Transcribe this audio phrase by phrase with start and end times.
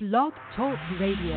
[0.00, 1.36] Blog Talk Radio.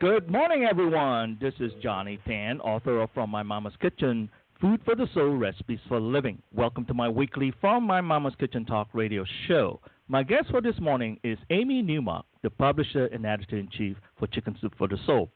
[0.00, 1.36] Good morning, everyone.
[1.38, 5.80] This is Johnny Tan, author of From My Mama's Kitchen Food for the Soul Recipes
[5.86, 6.40] for Living.
[6.54, 9.78] Welcome to my weekly From My Mama's Kitchen Talk radio show.
[10.08, 14.26] My guest for this morning is Amy Newmark, the publisher and editor in chief for
[14.28, 15.30] Chicken Soup for the Soul.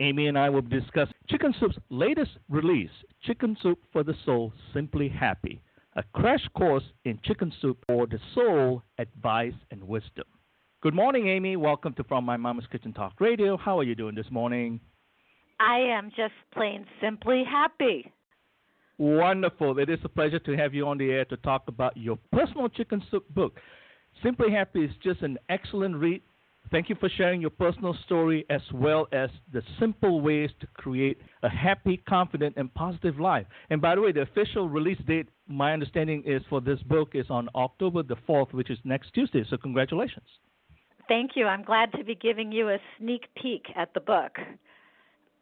[0.00, 2.90] Amy and I will discuss Chicken Soup's latest release,
[3.22, 5.60] Chicken Soup for the Soul Simply Happy,
[5.96, 10.24] a crash course in chicken soup for the soul, advice, and wisdom.
[10.80, 11.56] Good morning, Amy.
[11.56, 13.56] Welcome to From My Mama's Kitchen Talk Radio.
[13.56, 14.80] How are you doing this morning?
[15.60, 18.10] I am just plain simply happy.
[18.98, 19.78] Wonderful.
[19.78, 22.68] It is a pleasure to have you on the air to talk about your personal
[22.68, 23.58] chicken soup book.
[24.22, 26.22] Simply Happy is just an excellent read
[26.70, 31.18] Thank you for sharing your personal story as well as the simple ways to create
[31.42, 33.46] a happy, confident, and positive life.
[33.68, 37.26] And by the way, the official release date, my understanding is for this book is
[37.28, 39.44] on October the 4th, which is next Tuesday.
[39.50, 40.24] So congratulations.
[41.08, 41.46] Thank you.
[41.46, 44.36] I'm glad to be giving you a sneak peek at the book.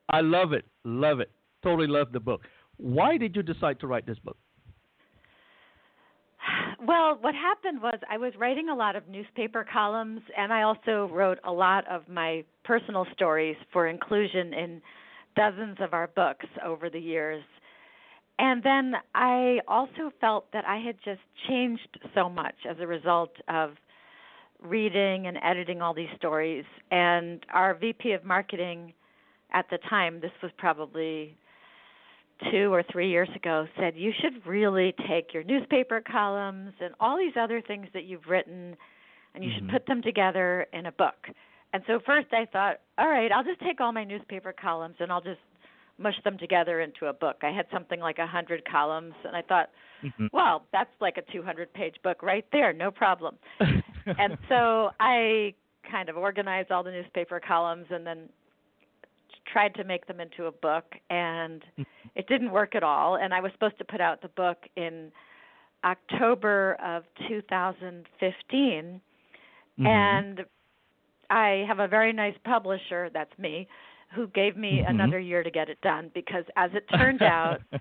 [0.09, 0.65] I love it.
[0.85, 1.31] Love it.
[1.63, 2.41] Totally love the book.
[2.77, 4.37] Why did you decide to write this book?
[6.91, 11.09] Well, what happened was I was writing a lot of newspaper columns, and I also
[11.15, 14.83] wrote a lot of my personal stories for inclusion in
[15.37, 17.45] dozens of our books over the years.
[18.41, 23.37] And then I also felt that I had just changed so much as a result
[23.47, 23.75] of
[24.61, 26.65] reading and editing all these stories.
[26.91, 28.95] And our VP of marketing
[29.53, 31.37] at the time, this was probably
[32.51, 37.19] two or three years ago said you should really take your newspaper columns and all
[37.19, 38.77] these other things that you've written
[39.35, 39.67] and you mm-hmm.
[39.67, 41.29] should put them together in a book.
[41.73, 45.13] And so first I thought, all right, I'll just take all my newspaper columns and
[45.13, 45.41] I'll just
[45.99, 47.37] mush them together into a book.
[47.43, 49.71] I had something like a hundred columns and I thought,
[50.03, 50.27] mm-hmm.
[50.33, 53.37] well, that's like a two hundred page book right there, no problem.
[53.61, 55.55] and so I
[55.91, 58.29] kind of organized all the newspaper columns and then
[59.53, 61.83] tried to make them into a book and mm-hmm.
[62.15, 65.11] it didn't work at all and I was supposed to put out the book in
[65.85, 69.01] October of 2015
[69.81, 69.87] mm-hmm.
[69.87, 70.41] and
[71.31, 73.69] I have a very nice publisher that's me
[74.15, 74.91] who gave me mm-hmm.
[74.91, 77.61] another year to get it done because as it turned out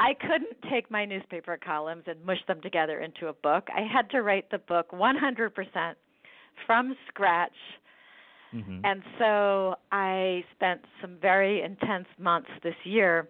[0.00, 3.66] I couldn't take my newspaper columns and mush them together into a book.
[3.74, 5.50] I had to write the book 100%
[6.66, 7.50] from scratch
[8.54, 8.80] Mm-hmm.
[8.84, 13.28] And so I spent some very intense months this year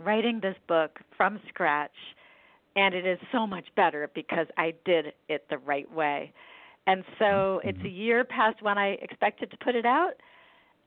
[0.00, 1.90] writing this book from scratch,
[2.76, 6.32] and it is so much better because I did it the right way.
[6.86, 7.68] And so mm-hmm.
[7.68, 10.14] it's a year past when I expected to put it out,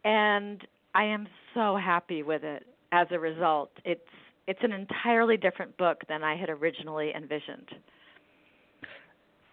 [0.03, 0.65] and
[0.95, 3.71] I am so happy with it as a result.
[3.85, 4.01] It's
[4.45, 7.69] it's an entirely different book than I had originally envisioned.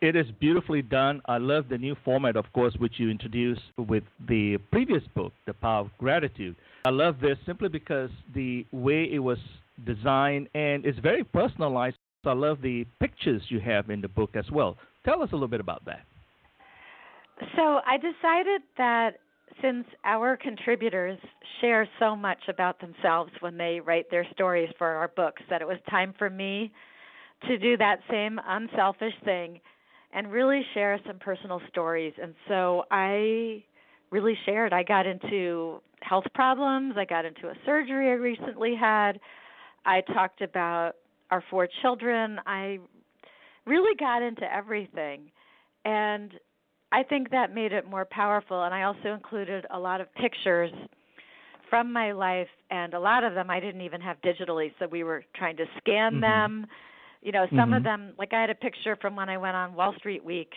[0.01, 1.21] It is beautifully done.
[1.27, 5.53] I love the new format, of course, which you introduced with the previous book, The
[5.53, 6.57] Power of Gratitude.
[6.87, 9.37] I love this simply because the way it was
[9.85, 11.97] designed and it's very personalized.
[12.25, 14.79] I love the pictures you have in the book as well.
[15.05, 16.01] Tell us a little bit about that.
[17.55, 19.19] So I decided that
[19.61, 21.19] since our contributors
[21.61, 25.69] share so much about themselves when they write their stories for our books, that it
[25.69, 26.73] was time for me
[27.49, 29.61] to do that same unselfish thing
[30.13, 32.13] and really share some personal stories.
[32.21, 33.63] And so I
[34.11, 34.73] really shared.
[34.73, 39.21] I got into health problems, I got into a surgery I recently had.
[39.85, 40.93] I talked about
[41.31, 42.39] our four children.
[42.47, 42.79] I
[43.67, 45.31] really got into everything.
[45.85, 46.33] And
[46.93, 48.65] I think that made it more powerful.
[48.65, 50.73] And I also included a lot of pictures
[51.69, 54.73] from my life, and a lot of them I didn't even have digitally.
[54.81, 56.21] So we were trying to scan mm-hmm.
[56.21, 56.67] them
[57.23, 57.75] you know, some mm-hmm.
[57.75, 60.53] of them like I had a picture from when I went on Wall Street Week,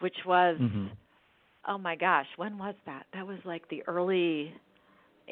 [0.00, 0.86] which was mm-hmm.
[1.68, 3.06] oh my gosh, when was that?
[3.14, 4.52] That was like the early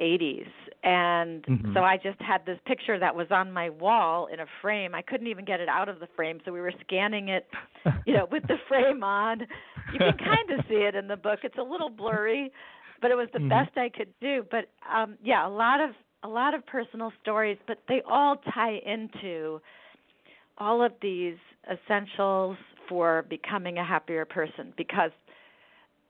[0.00, 0.46] 80s.
[0.82, 1.74] And mm-hmm.
[1.74, 4.94] so I just had this picture that was on my wall in a frame.
[4.94, 7.46] I couldn't even get it out of the frame, so we were scanning it,
[8.06, 9.40] you know, with the frame on.
[9.92, 11.40] You can kind of see it in the book.
[11.42, 12.52] It's a little blurry,
[13.02, 13.48] but it was the mm-hmm.
[13.48, 14.46] best I could do.
[14.50, 15.90] But um yeah, a lot of
[16.22, 19.60] a lot of personal stories, but they all tie into
[20.60, 21.36] all of these
[21.70, 22.56] essentials
[22.88, 25.10] for becoming a happier person because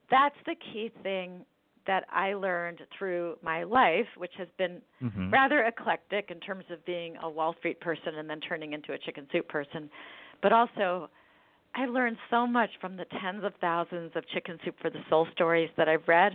[0.09, 1.45] that's the key thing
[1.87, 5.31] that I learned through my life, which has been mm-hmm.
[5.31, 8.97] rather eclectic in terms of being a Wall Street person and then turning into a
[8.99, 9.89] chicken soup person.
[10.43, 11.09] But also,
[11.73, 15.27] I learned so much from the tens of thousands of chicken soup for the soul
[15.33, 16.33] stories that I've read.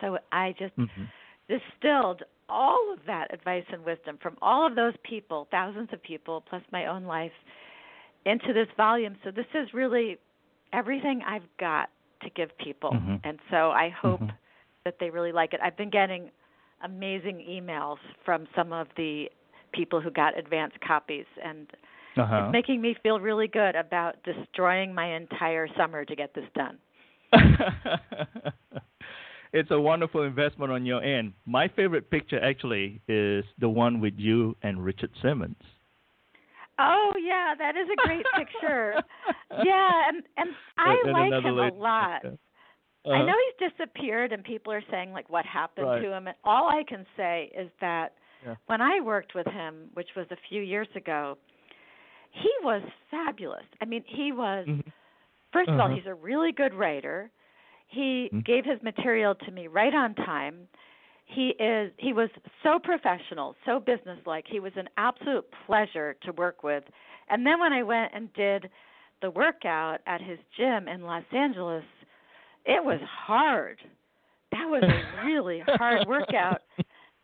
[0.00, 1.04] So I just mm-hmm.
[1.48, 6.40] distilled all of that advice and wisdom from all of those people, thousands of people,
[6.48, 7.32] plus my own life,
[8.24, 9.16] into this volume.
[9.24, 10.18] So this is really
[10.72, 11.90] everything I've got
[12.22, 12.92] to give people.
[12.92, 13.16] Mm-hmm.
[13.24, 14.32] And so I hope Mhm.
[14.84, 15.60] that they really like it.
[15.62, 16.30] I've been getting
[16.82, 19.30] amazing emails from some of the
[19.72, 21.66] people who got advance copies and
[22.16, 22.36] Uh-huh.
[22.44, 26.78] it's making me feel really good about destroying my entire summer to get this done.
[29.52, 31.32] it's a wonderful investment on your end.
[31.46, 35.56] My favorite picture actually is the one with you and Richard Simmons.
[36.78, 38.94] Oh yeah, that is a great picture.
[39.64, 42.22] yeah, and and I And like him a lot.
[42.24, 42.28] I
[43.04, 43.24] Uh-huh.
[43.24, 46.02] know he's disappeared, and people are saying like, "What happened Right.
[46.02, 48.14] to him?" And all I can say is that
[48.46, 48.54] Yeah.
[48.66, 51.36] when I worked with him, which was a few years ago,
[52.30, 53.64] he was fabulous.
[53.80, 54.66] I mean, he was.
[54.66, 54.92] Mhm.
[55.52, 55.96] First of all, Uh-huh.
[55.96, 57.30] he's a really good writer.
[57.92, 58.44] He Mhm.
[58.44, 60.66] gave his material to me right on time.
[61.26, 62.30] He is he was
[62.62, 64.46] so professional, so businesslike.
[64.48, 66.84] He was an absolute pleasure to work with.
[67.28, 68.70] And then when I went and did
[69.20, 71.84] the workout at his gym in Los Angeles,
[72.64, 73.78] it was hard.
[74.52, 76.62] That was a really hard workout.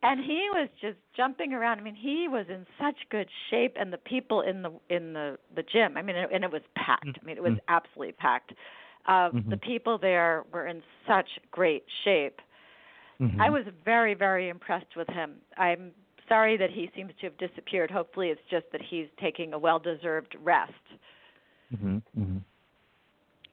[0.03, 1.81] And he was just jumping around.
[1.81, 5.38] I mean, he was in such good shape and the people in the in the
[5.56, 5.97] the gym.
[5.97, 7.19] I mean, and it was packed.
[7.20, 7.61] I mean, it was Mhm.
[7.69, 8.53] absolutely packed.
[9.08, 9.50] Uh, Mhm.
[9.50, 12.40] The people there were in such great shape.
[13.19, 13.40] Mhm.
[13.40, 15.40] I was very, very impressed with him.
[15.56, 15.93] I'm
[16.28, 17.90] sorry that he seems to have disappeared.
[17.90, 20.72] Hopefully, it's just that he's taking a well-deserved rest.
[21.75, 22.02] Mhm.
[22.16, 22.43] Mhm.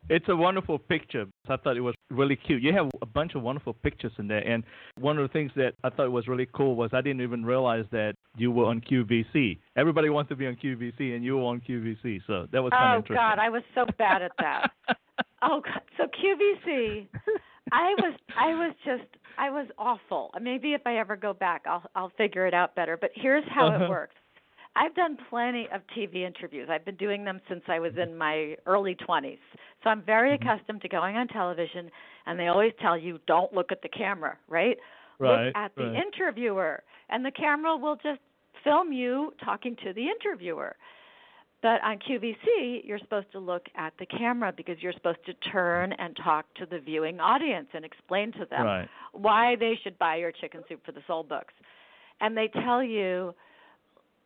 [0.10, 1.26] It's a wonderful picture.
[1.48, 2.62] I thought it was really cute.
[2.62, 4.64] You have a bunch of wonderful pictures in there, and
[5.00, 7.88] one of the things that I thought was really cool was I didn't even realize
[7.92, 9.60] that you were on QVC.
[9.76, 12.94] Everybody wants to be on QVC, and you were on QVC, so that was kind
[12.94, 13.16] of Oh interesting.
[13.16, 14.70] God, I was so bad at that.
[15.42, 17.08] oh God, so QVC,
[17.72, 20.32] I was, I was just, I was awful.
[20.42, 22.98] Maybe if I ever go back, I'll, I'll figure it out better.
[22.98, 23.86] But here's how Uh-huh.
[23.86, 24.16] it works.
[24.78, 26.68] I've done plenty of TV interviews.
[26.70, 29.38] I've been doing them since I was in my early 20s.
[29.84, 30.50] So I'm very Mm-hmm.
[30.50, 31.90] accustomed to going on television,
[32.26, 34.78] and they always tell you don't look at the camera, right?
[35.18, 36.04] right, Look at the right.
[36.06, 38.20] interviewer, and the camera will just
[38.64, 40.76] film you talking to the interviewer.
[41.62, 45.94] But on QVC, you're supposed to look at the camera because you're supposed to turn
[45.94, 48.90] and talk to the viewing audience and explain to them Right.
[49.14, 51.54] why they should buy your Chicken Soup for the Soul books.
[52.22, 53.34] And they tell you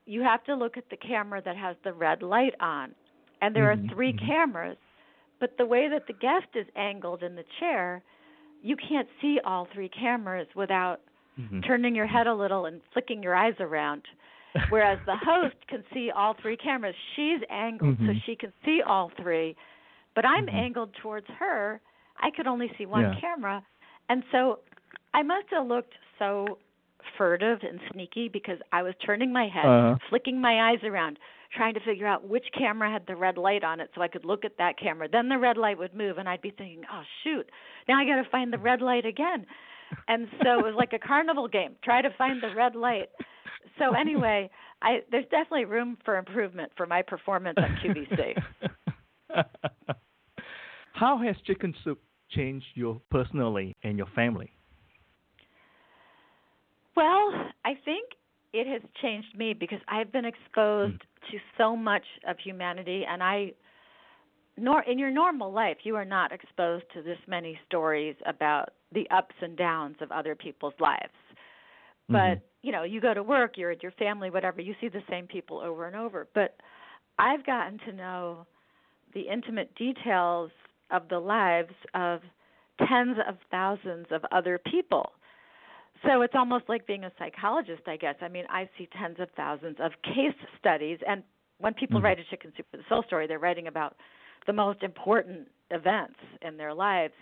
[0.05, 2.93] you have to look at the camera that has the red light on.
[3.41, 4.27] And there Mhm, are 3 mhm.
[4.27, 4.77] cameras,
[5.39, 8.03] but the way that the guest is angled in the chair,
[8.61, 10.99] you can't see all three cameras without
[11.39, 11.65] Mhm.
[11.65, 14.07] turning your head a little and flicking your eyes around.
[14.69, 16.95] Whereas the host can see all three cameras.
[17.15, 18.23] She's angled so Mhm.
[18.23, 19.55] she can see all three,
[20.15, 20.53] but I'm Mhm.
[20.53, 21.79] angled towards her.
[22.19, 23.19] I could only see one Yeah.
[23.19, 23.63] camera.
[24.09, 24.59] And so
[25.13, 26.57] I must have looked so
[27.17, 29.97] furtive and sneaky because I was turning my head, Uh-huh.
[30.09, 31.19] flicking my eyes around,
[31.51, 34.25] trying to figure out which camera had the red light on it so I could
[34.25, 35.07] look at that camera.
[35.07, 37.49] Then the red light would move and I'd be thinking, "Oh shoot.
[37.87, 39.47] Now I got to find the red light again."
[40.07, 41.75] And so it was like a carnival game.
[41.83, 43.09] Try to find the red light.
[43.77, 44.49] So anyway,
[44.81, 48.35] I there's definitely room for improvement for my performance on QVC.
[50.93, 52.01] How has chicken soup
[52.31, 54.51] changed you personally and your family?
[56.95, 57.31] Well,
[57.63, 58.09] I think
[58.51, 61.31] it has changed me because I've been exposed hmm.
[61.31, 63.53] to so much of humanity and I
[64.59, 69.09] nor in your normal life you are not exposed to this many stories about the
[69.09, 71.13] ups and downs of other people's lives.
[72.09, 72.41] But, Mhm.
[72.63, 75.27] you know, you go to work, you're at your family, whatever, you see the same
[75.27, 76.27] people over and over.
[76.33, 76.57] But
[77.19, 78.47] I've gotten to know
[79.13, 80.51] the intimate details
[80.91, 82.21] of the lives of
[82.87, 85.13] tens of thousands of other people.
[86.05, 88.15] So it's almost like being a psychologist, I guess.
[88.21, 91.23] I mean, I see tens of thousands of case studies, and
[91.59, 92.03] when people Mhm.
[92.05, 93.97] write a Chicken Soup for the Soul story, they're writing about
[94.49, 97.13] the most important events in their lives.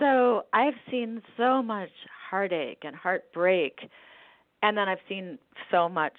[0.00, 1.90] So I've seen so much
[2.28, 3.78] heartache and heartbreak,
[4.60, 5.38] and then I've seen
[5.70, 6.16] so much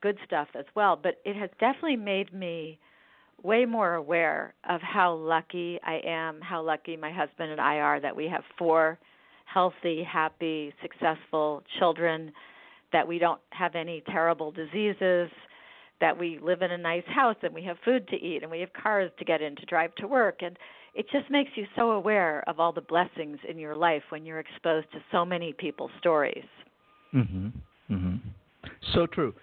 [0.00, 0.98] good stuff as well.
[1.00, 2.78] But it has definitely made me
[3.42, 8.00] way more aware of how lucky I am, how lucky my husband and I are
[8.00, 8.98] that we have four
[9.44, 12.32] healthy, happy, successful children,
[12.94, 15.28] that we don't have any terrible diseases,
[16.00, 18.60] that we live in a nice house and we have food to eat and we
[18.60, 20.58] have cars to get in to drive to work and
[20.94, 24.38] it just makes you so aware of all the blessings in your life when you're
[24.38, 26.44] exposed to so many people's stories.
[27.12, 27.52] Mhm.
[27.90, 28.20] Mhm.
[28.94, 29.34] So true.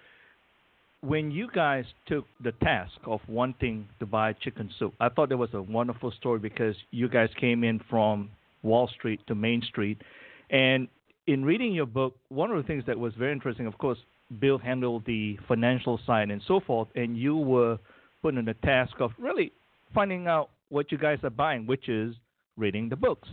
[1.00, 5.36] When you guys took the task of wanting to buy chicken soup, I thought that
[5.36, 8.30] was a wonderful story because you guys came in from
[8.62, 10.02] Wall Street to Main Street,
[10.50, 10.88] and
[11.26, 13.98] in reading your book, one of the things that was very interesting, of course,
[14.40, 17.78] Bill handled the financial side and so forth, and you were
[18.22, 19.52] put in the task of really
[19.92, 22.14] finding out what you guys are buying, which is
[22.56, 23.28] reading the books.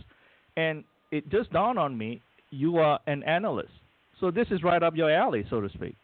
[0.56, 2.20] And it just dawned on me,
[2.50, 3.72] you are an analyst.
[4.20, 5.96] So this is right up your alley, so to speak.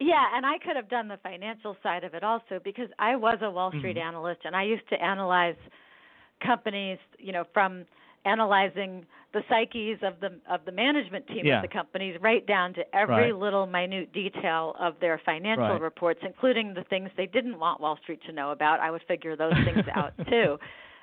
[0.00, 3.38] Yeah, and I could have done the financial side of it also because I was
[3.42, 4.08] a Wall Street mm-hmm.
[4.08, 5.56] analyst and I used to analyze
[6.44, 7.84] companies, you know, from
[8.28, 11.56] analyzing the psyches of the of the management team yeah.
[11.56, 13.36] of the companies right down to every right.
[13.36, 15.80] little minute detail of their financial right.
[15.80, 18.80] reports including the things they didn't want Wall Street to know about.
[18.80, 20.58] I would figure those things out too.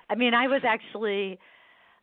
[0.09, 1.39] I mean, I was actually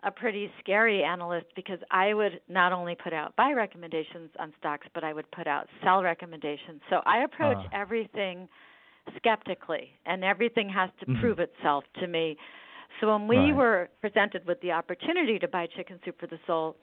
[0.04, 4.86] a pretty scary analyst because I would not only put out buy recommendations on stocks,
[4.94, 6.80] but I would put out sell recommendations.
[6.90, 7.76] So I approach uh.
[7.76, 8.48] everything
[9.16, 11.20] skeptically, and everything has to mm-hmm.
[11.20, 12.36] prove itself to me.
[13.00, 13.56] So when we right.
[13.56, 16.76] were presented with the opportunity to buy Chicken Soup for the Soul,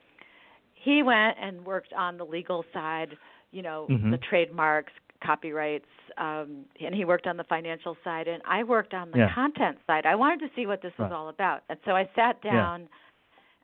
[0.74, 3.16] he went and worked on the legal side,
[3.52, 4.12] you know, mm-hmm.
[4.12, 5.86] the trademarks, copyrights,
[6.18, 9.36] um, and he worked on the financial side, and I worked on the yeah.
[9.36, 10.06] content side.
[10.06, 12.82] I wanted to see what this was all about, and so I sat down.
[12.82, 12.88] Yeah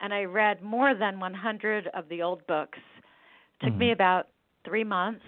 [0.01, 2.77] and I read more than 100 of the old books.
[2.77, 3.79] It took mm-hmm.
[3.79, 4.27] me about
[4.65, 5.23] three months,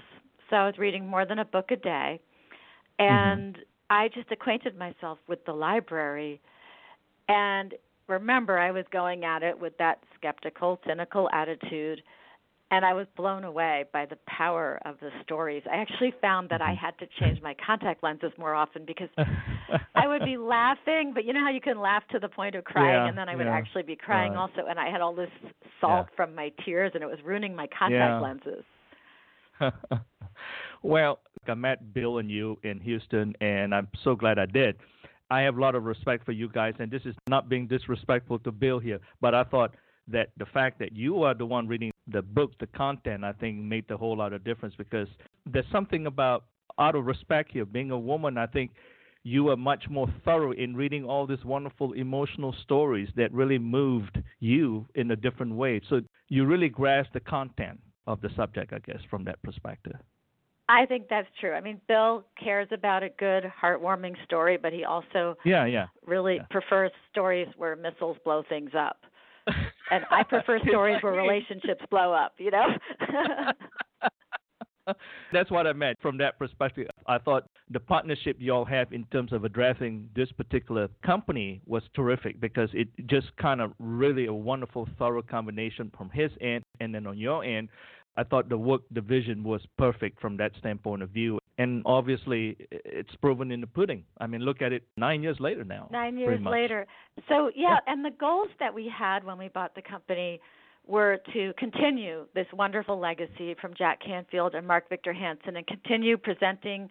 [0.50, 2.20] so I was reading more than a book a day,
[3.00, 3.04] mm-hmm.
[3.04, 3.62] and mm-hmm.
[3.90, 6.42] I just acquainted myself with the library.
[7.28, 7.74] And
[8.08, 12.02] remember, I was going at it with that skeptical, cynical attitude
[12.70, 15.64] and I was blown away by the power of the stories.
[15.72, 16.86] I actually found that I mm-hmm.
[16.86, 19.10] had to change my contact lenses more often because
[19.96, 22.66] I would be laughing, but you know how you can laugh to the point of
[22.66, 23.54] crying, yeah, and then I would yeah.
[23.58, 24.40] actually be crying right.
[24.40, 25.30] also, and I had all this
[25.80, 26.16] salt yeah.
[26.16, 28.64] from my tears, and it was ruining my contact lenses.
[30.84, 34.76] well, I met Bill and you in Houston, and I'm so glad I did.
[35.30, 38.40] I have a lot of respect for you guys, and this is not being disrespectful
[38.40, 39.76] to Bill here, but I thought
[40.08, 43.58] that the fact that you are the one reading the book, the content, I think
[43.58, 45.08] made the whole lot of difference because
[45.46, 46.46] there's something about
[46.80, 48.72] out of respect here, being a woman, I think
[49.24, 54.22] you are much more thorough in reading all these wonderful emotional stories that really moved
[54.40, 55.82] you in a different way.
[55.90, 59.96] So you really grasp the content of the subject, I guess, from that perspective.
[60.70, 61.54] I think that's true.
[61.54, 66.36] I mean, Bill cares about a good, heartwarming story, but he also yeah, yeah, really
[66.36, 66.46] yeah.
[66.50, 68.98] prefers stories where missiles blow things up
[69.92, 72.34] and I prefer stories where relationships blow up.
[72.38, 72.66] You know.
[75.34, 76.88] That's what I meant from that perspective.
[77.08, 81.84] I thought the partnership you all have in terms of addressing this particular company was
[81.94, 86.96] terrific because it just kind of really a wonderful, thorough combination from his end and
[86.96, 87.68] then on your end.
[88.18, 91.40] I thought the work division was perfect from that standpoint of view.
[91.60, 94.04] And obviously, it's proven in the pudding.
[94.20, 95.88] I mean, look at it nine years later now.
[95.92, 96.88] Nine years later.
[97.30, 100.40] So, yeah, and the goals that we had when we bought the company
[100.88, 106.18] were to continue this wonderful legacy from Jack Canfield and Mark Victor Hansen and continue
[106.18, 106.90] presenting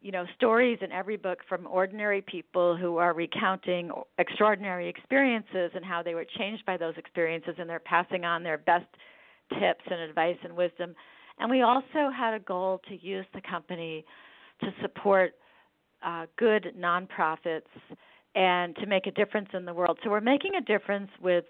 [0.00, 5.84] you know stories in every book from ordinary people who are recounting extraordinary experiences and
[5.84, 8.86] how they were changed by those experiences and they're passing on their best
[9.50, 10.94] tips and advice and wisdom
[11.40, 14.04] and we also had a goal to use the company
[14.60, 15.32] to support
[16.04, 17.62] uh, good nonprofits
[18.34, 19.98] and to make a difference in the world.
[20.02, 21.44] So we're making a difference with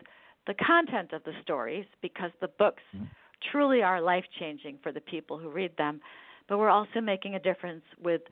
[0.46, 3.06] the content of the stories because the books mm-hmm.
[3.50, 6.00] truly are life changing for the people who read them.
[6.48, 8.22] But we're also making a difference with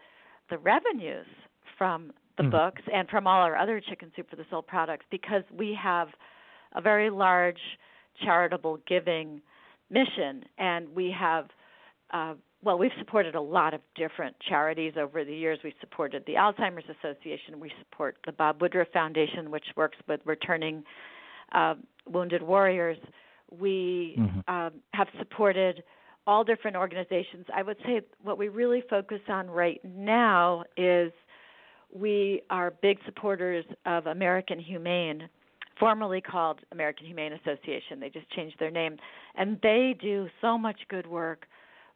[0.48, 1.26] the revenues
[1.76, 2.50] from the mm-hmm.
[2.50, 6.08] books and from all our other Chicken Soup for the Soul products because we have
[6.74, 7.60] a very large
[8.22, 9.40] charitable giving
[9.90, 11.46] mission, and we have.
[12.12, 15.58] Uh, well, we've supported a lot of different charities over the years.
[15.62, 17.60] We supported the Alzheimer's Association.
[17.60, 20.82] We support the Bob Woodruff Foundation, which works with returning
[21.52, 21.74] uh,
[22.08, 22.96] wounded warriors.
[23.50, 24.40] We mm-hmm.
[24.48, 25.84] uh, have supported
[26.26, 27.46] all different organizations.
[27.54, 31.12] I would say what we really focus on right now is
[31.94, 35.28] we are big supporters of American Humane,
[35.78, 38.00] formerly called American Humane Association.
[38.00, 38.96] They just changed their name.
[39.34, 41.46] And they do so much good work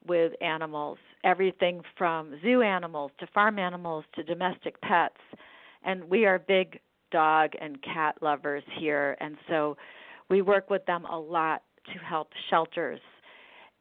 [0.06, 5.20] with animals, everything from zoo animals to farm animals to domestic pets.
[5.84, 9.16] And we are big dog and cat lovers here.
[9.20, 9.76] And so
[10.28, 13.00] we work with them a lot to help shelters.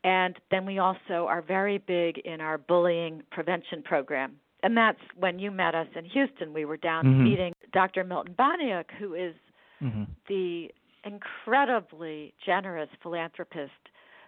[0.03, 4.38] And then we also are very big in our bullying prevention program.
[4.63, 6.53] And that's when you met us in Houston.
[6.53, 7.24] We were down mm-hmm.
[7.24, 8.03] meeting Dr.
[8.03, 9.36] Milton Boniuk, who is
[9.81, 10.03] mm-hmm.
[10.27, 10.69] the
[11.03, 13.71] incredibly generous philanthropist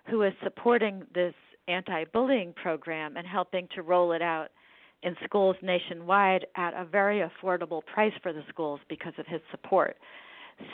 [0.09, 1.33] who is supporting this
[1.67, 4.49] anti bullying program and helping to roll it out
[5.03, 9.97] in schools nationwide at a very affordable price for the schools because of his support.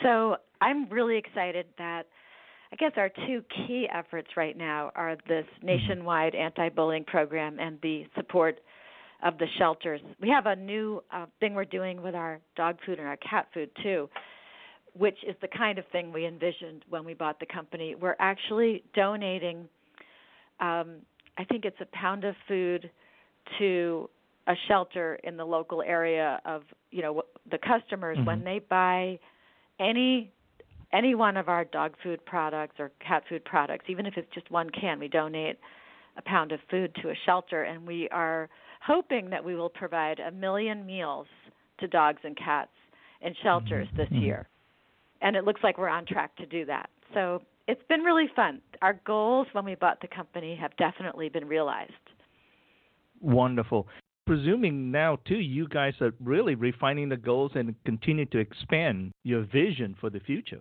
[0.02, 2.04] So I'm really excited that
[2.72, 5.66] I guess our two key efforts right now are this mm-hmm.
[5.66, 8.60] nationwide anti-bullying program and the support
[9.22, 10.00] of the shelters.
[10.20, 13.48] We have a new uh, thing we're doing with our dog food and our cat
[13.52, 14.08] food too,
[14.98, 17.94] which is the kind of thing we envisioned when we bought the company.
[17.94, 19.68] We're actually donating,
[20.60, 20.96] um,
[21.38, 22.90] I think it's a pound of food
[23.58, 24.10] to
[24.48, 28.26] a shelter in the local area of you know the customers mm-hmm.
[28.26, 29.18] when they buy
[29.78, 30.32] any
[30.92, 34.50] any one of our dog food products or cat food products even if it's just
[34.50, 35.58] one can we donate
[36.16, 38.48] a pound of food to a shelter and we are
[38.82, 41.26] hoping that we will provide a million meals
[41.78, 42.70] to dogs and cats
[43.20, 43.96] in shelters mm-hmm.
[43.98, 44.24] this mm-hmm.
[44.24, 44.48] year
[45.20, 46.90] and it looks like we're on track to do that.
[47.14, 48.60] So it's been really fun.
[48.82, 51.92] Our goals when we bought the company have definitely been realized.
[53.20, 53.86] Wonderful.
[54.26, 59.42] Presuming now too you guys are really refining the goals and continue to expand your
[59.42, 60.60] vision for the future.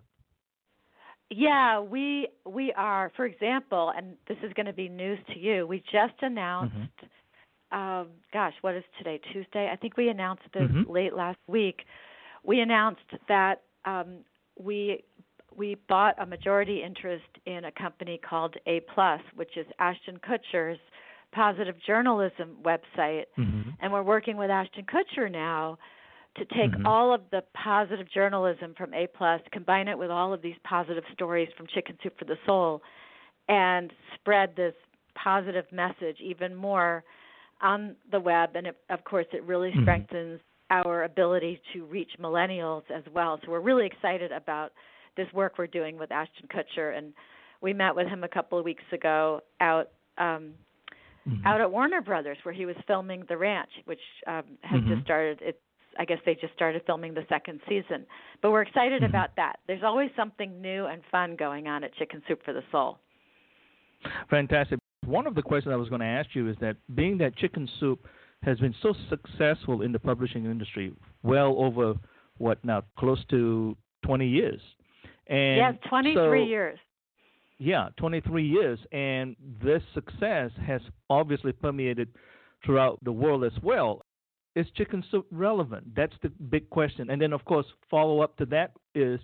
[1.29, 5.67] Yeah we we are for example and this is going to be news to you
[5.67, 7.77] we just announced mm-hmm.
[7.77, 9.69] um, gosh what is today tuesday?
[9.71, 10.89] I think we announced this mm-hmm.
[10.89, 11.81] late last week.
[12.43, 14.19] We announced that um,
[14.59, 15.03] we
[15.55, 20.79] we bought a majority interest in a company called a plus which is ashton kutcher's
[21.31, 23.69] positive journalism website, mm-hmm.
[23.79, 25.77] and we're working with Ashton Kutcher now
[26.37, 26.85] to take mm-hmm.
[26.85, 31.03] all of the positive journalism from A plus, combine it with all of these positive
[31.13, 32.81] stories from Chicken Soup for the Soul,
[33.49, 34.73] and spread this
[35.15, 37.03] positive message even more
[37.61, 38.51] on the web.
[38.55, 39.83] And it, of course, it really mm-hmm.
[39.83, 43.39] strengthens our ability to reach millennials as well.
[43.43, 44.71] So we're really excited about
[45.15, 47.13] this work we're doing with Ashton Kutcher, and
[47.61, 50.53] we met with him a couple of weeks ago out um,
[51.27, 51.45] mm-hmm.
[51.45, 54.93] out at Warner Brothers where he was filming The Ranch, which um, has mm-hmm.
[54.93, 55.39] just started.
[55.41, 55.57] It's
[55.99, 58.05] I guess they just started filming the second season.
[58.41, 59.09] But we're excited mm-hmm.
[59.09, 59.57] about that.
[59.67, 62.99] There's always something new and fun going on at Chicken Soup for the Soul.
[64.29, 64.79] Fantastic.
[65.05, 67.67] One of the questions I was going to ask you is that being that Chicken
[67.79, 67.99] Soup
[68.47, 71.95] has been so successful in the publishing industry, well over
[72.37, 74.61] what now, close to 20 years.
[75.27, 76.79] And yes, 23 so, years.
[77.59, 80.79] Yeah, 23 years, and this success has
[81.09, 82.07] obviously permeated
[82.65, 84.05] throughout the world as well.
[84.55, 85.93] Is chicken soup relevant?
[85.95, 87.09] That's the big question.
[87.09, 89.19] And then, of course, follow up to that is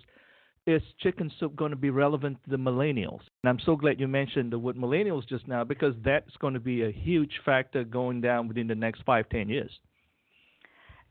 [0.66, 3.20] is chicken soup going to be relevant to the millennials?
[3.42, 6.60] And I'm so glad you mentioned the word millennials just now because that's going to
[6.60, 9.70] be a huge factor going down within the next five, ten years.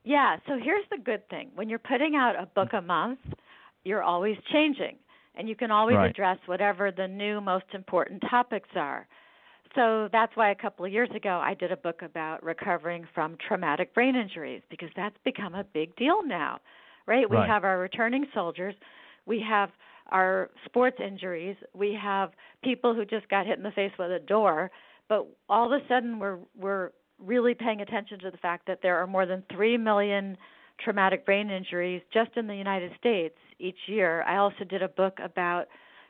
[0.03, 1.51] Yeah, so here's the good thing.
[1.55, 3.19] When you're putting out a book a month,
[3.83, 4.97] you're always changing
[5.35, 6.09] and you can always right.
[6.09, 9.07] address whatever the new most important topics are.
[9.75, 13.37] So that's why a couple of years ago I did a book about recovering from
[13.47, 16.59] traumatic brain injuries because that's become a big deal now.
[17.07, 17.29] Right?
[17.29, 17.49] We right.
[17.49, 18.75] have our returning soldiers,
[19.25, 19.69] we have
[20.12, 22.31] our sports injuries, we have
[22.63, 24.69] people who just got hit in the face with a door,
[25.09, 28.97] but all of a sudden we're we're really paying attention to the fact that there
[28.97, 30.38] are more than 3 million
[30.83, 34.23] traumatic brain injuries just in the United States each year.
[34.23, 35.67] I also did a book about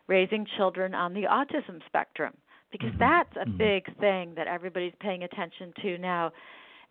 [0.07, 2.33] raising children on the autism spectrum
[2.71, 2.99] because mm-hmm.
[2.99, 3.57] that's a mm-hmm.
[3.57, 6.31] big thing that everybody's paying attention to now.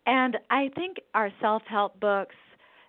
[0.07, 2.35] And I think our self help books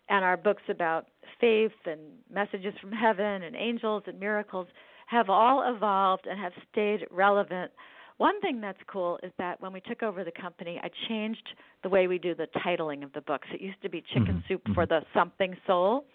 [0.10, 1.08] and our books about
[1.40, 2.00] faith and
[2.32, 4.68] messages from heaven and angels and miracles
[5.08, 7.72] have all evolved and have stayed relevant
[8.18, 11.48] one thing that's cool is that when we took over the company, I changed
[11.82, 13.48] the way we do the titling of the books.
[13.54, 14.48] It used to be Chicken mm-hmm.
[14.48, 14.94] Soup for mm-hmm.
[14.94, 16.06] the Something Soul,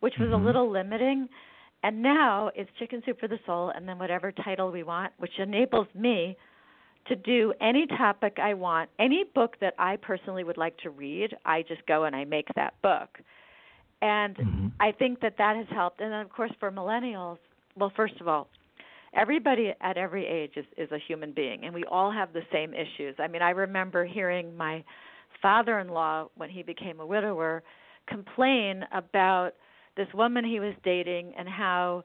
[0.00, 0.42] which was mm-hmm.
[0.42, 1.28] a little limiting.
[1.84, 5.38] And now it's Chicken Soup for the Soul and then whatever title we want, which
[5.38, 6.36] enables me
[7.08, 8.90] to do any topic I want.
[8.98, 12.48] Any book that I personally would like to read, I just go and I make
[12.56, 13.18] that book.
[14.00, 14.66] And mm-hmm.
[14.80, 16.00] I think that that has helped.
[16.00, 17.38] And then, of course, for millennials,
[17.76, 18.48] well, first of all,
[19.14, 22.74] everybody at every age is is a human being and we all have the same
[22.74, 24.84] issues i mean i remember hearing my
[25.40, 27.62] father-in-law when he became a widower
[28.06, 29.52] complain about
[29.96, 32.04] this woman he was dating and how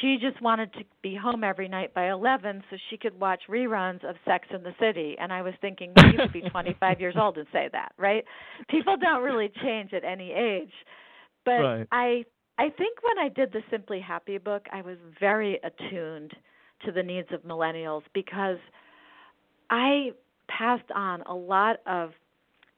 [0.00, 4.02] she just wanted to be home every night by 11 so she could watch reruns
[4.08, 7.14] of Sex in the City and I was thinking well, you could be 25 years
[7.18, 8.24] old and say that right
[8.68, 10.72] people don't really change at any age
[11.44, 11.86] but right.
[11.92, 12.24] I
[12.58, 16.32] I think when I did the Simply Happy book, I was very attuned
[16.84, 18.58] to the needs of millennials because
[19.70, 20.12] I
[20.48, 22.10] passed on a lot of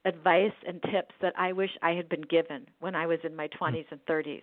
[0.04, 3.48] advice and tips that I wish I had been given when I was in my
[3.58, 3.64] hmm.
[3.64, 4.42] 20s and 30s.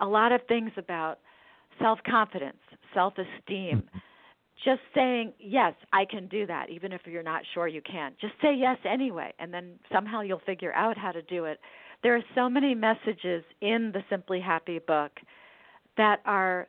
[0.00, 1.18] A lot of things about
[1.80, 2.58] self confidence,
[2.92, 3.98] self esteem, mm-hmm.
[4.64, 8.12] just saying, yes, I can do that, even if you're not sure you can.
[8.20, 11.58] Just say yes anyway, and then somehow you'll figure out how to do it
[12.04, 15.10] there are so many messages in the Simply Happy book
[15.96, 16.68] that are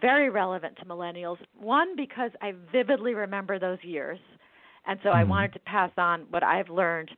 [0.00, 1.38] very relevant to millennials.
[1.58, 4.20] One, because I vividly remember those years,
[4.86, 5.18] and so mm-hmm.
[5.18, 7.10] I wanted to pass on what I've learned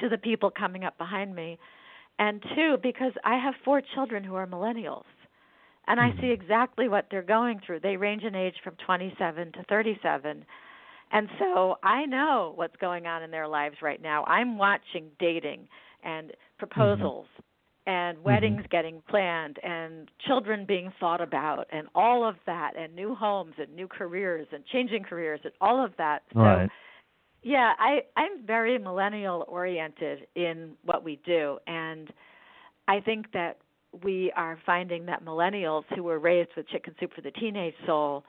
[0.00, 1.58] to the people coming up behind me.
[2.20, 5.04] And two, because I have four children who are millennials.
[5.90, 6.18] And mm-hmm.
[6.18, 7.80] I see exactly what they're going through.
[7.80, 10.44] They range in age from 27 to 37.
[11.10, 14.22] And so I know what's going on in their lives right now.
[14.24, 15.66] I'm watching dating
[16.04, 17.90] and proposals mm-hmm.
[17.90, 18.26] and mm-hmm.
[18.26, 18.70] weddings mm-hmm.
[18.70, 23.74] getting planned and children being thought about and all of that and new homes and
[23.74, 26.22] new careers and changing careers and all of that.
[26.32, 26.66] Right.
[26.66, 26.72] So
[27.42, 32.12] yeah, I I'm very millennial oriented in what we do and
[32.86, 33.56] I think that
[34.04, 38.24] we are finding that millennials who were raised with chicken soup for the teenage soul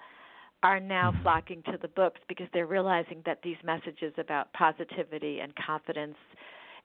[0.63, 1.23] are now mm-hmm.
[1.23, 6.15] flocking to the books because they're realizing that these messages about positivity and confidence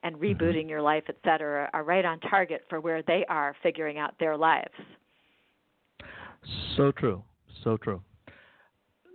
[0.03, 0.25] and mm-hmm.
[0.25, 0.69] rebooting mm-hmm.
[0.69, 4.37] your life, et cetera, are right on target for where they are figuring out their
[4.37, 4.73] lives.
[6.75, 7.23] So true.
[7.63, 8.01] So true.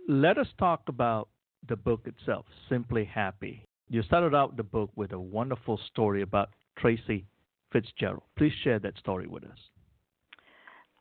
[0.07, 1.29] Let us talk about
[1.67, 3.65] the book itself, Simply Happy.
[3.89, 7.25] You started out the book with a wonderful story about Tracy
[7.73, 8.23] Fitzgerald.
[8.37, 9.57] Please share that story with us.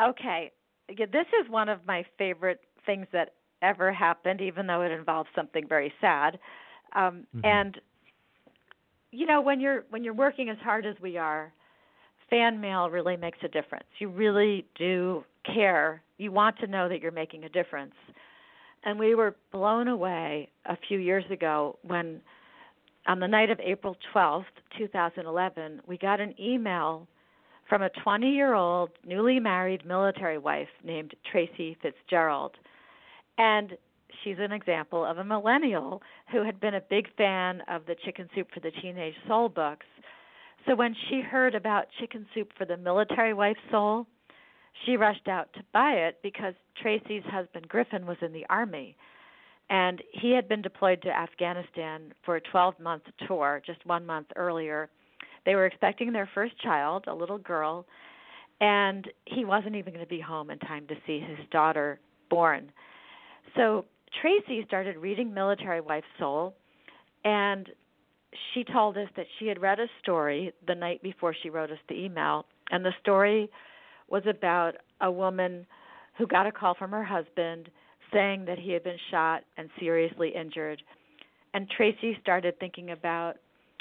[0.02, 0.50] Okay.
[0.88, 5.68] This is one of my favorite things that ever happened, even though it involves something
[5.68, 6.38] very sad.
[6.96, 7.44] Um, mm-hmm.
[7.44, 7.80] And
[9.12, 11.52] you know, when you're when you're working as hard as we are,
[12.30, 13.87] fan mail really makes a difference.
[13.98, 16.02] You really do care.
[16.18, 17.94] You want to know that you're making a difference.
[18.85, 22.20] And we were blown away a few years ago when
[23.07, 24.45] on the night of April 12th,
[24.79, 27.09] 2011, we got an email
[27.69, 32.53] from a 20 year old newly married military wife named Tracy Fitzgerald.
[33.38, 33.77] And
[34.23, 38.29] she's an example of a millennial who had been a big fan of the Chicken
[38.35, 39.87] Soup for the Teenage Soul books.
[40.67, 44.07] So when she heard about Chicken Soup for the Military Wife Soul,
[44.87, 48.97] she rushed out to buy it because Tracy's husband Griffin was in the army
[49.70, 54.29] and he had been deployed to Afghanistan for a 12 month tour just 1 month
[54.37, 54.90] earlier.
[55.44, 57.87] They were expecting their first child, a little girl,
[58.61, 61.98] and he wasn't even going to be home in time to see his daughter
[62.31, 62.70] born.
[63.57, 63.85] So
[64.20, 66.55] Tracy started reading Military Wife Soul,
[67.25, 67.68] and
[68.53, 71.79] she told us that she had read a story the night before she wrote us
[71.88, 73.51] the email, and the story
[74.09, 75.66] was about a woman
[76.18, 77.70] who got a call from her husband
[78.12, 80.83] saying that he had been shot and seriously injured.
[81.55, 83.35] And Tracy started thinking about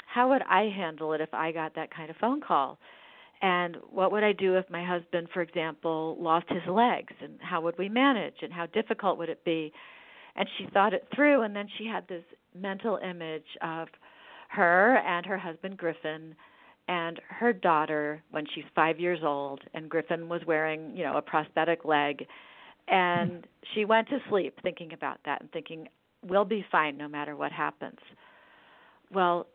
[0.06, 2.78] how would I handle it if I got that kind of phone call?
[3.40, 7.12] And what would I do if my husband, for example, lost his legs?
[7.20, 8.36] And how would we manage?
[8.42, 9.72] And how difficult would it be?
[10.36, 12.24] And she thought it through, and then she had this
[12.58, 13.88] mental image of
[14.50, 16.34] her and her husband, Griffin,
[16.88, 19.60] and her daughter when she's five years old.
[19.74, 22.26] And Griffin was wearing, you know, a prosthetic leg.
[22.88, 25.88] And she went to sleep thinking about that and thinking,
[26.26, 27.98] we'll be fine no matter what happens.
[29.12, 29.46] Well,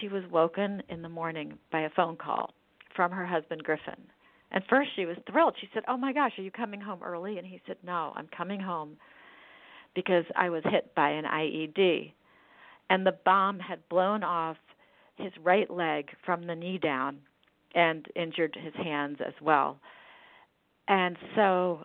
[0.00, 2.52] she was woken in the morning by a phone call
[2.94, 4.00] from her husband Griffin.
[4.50, 5.54] And first she was thrilled.
[5.60, 8.28] She said, "Oh my gosh, are you coming home early?" And he said, "No, I'm
[8.28, 8.96] coming home
[9.94, 12.12] because I was hit by an IED."
[12.90, 14.56] And the bomb had blown off
[15.16, 17.20] his right leg from the knee down
[17.74, 19.78] and injured his hands as well.
[20.88, 21.84] And so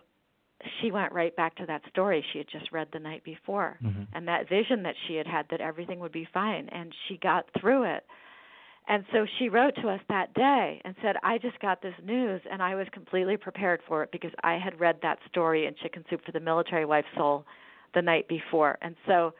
[0.80, 4.02] she went right back to that story she had just read the night before mm-hmm.
[4.14, 7.46] and that vision that she had had that everything would be fine and she got
[7.60, 8.04] through it
[8.86, 12.40] and so she wrote to us that day and said i just got this news
[12.50, 16.04] and i was completely prepared for it because i had read that story in chicken
[16.10, 17.44] soup for the military wife soul
[17.94, 19.32] the night before and so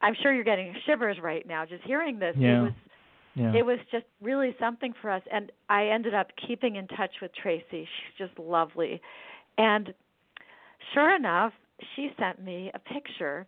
[0.00, 2.58] i'm sure you're getting shivers right now just hearing this yeah.
[2.58, 2.72] it was
[3.34, 3.52] yeah.
[3.54, 7.30] it was just really something for us and i ended up keeping in touch with
[7.34, 9.00] tracy she's just lovely
[9.58, 9.92] and
[10.94, 11.52] sure enough,
[11.94, 13.46] she sent me a picture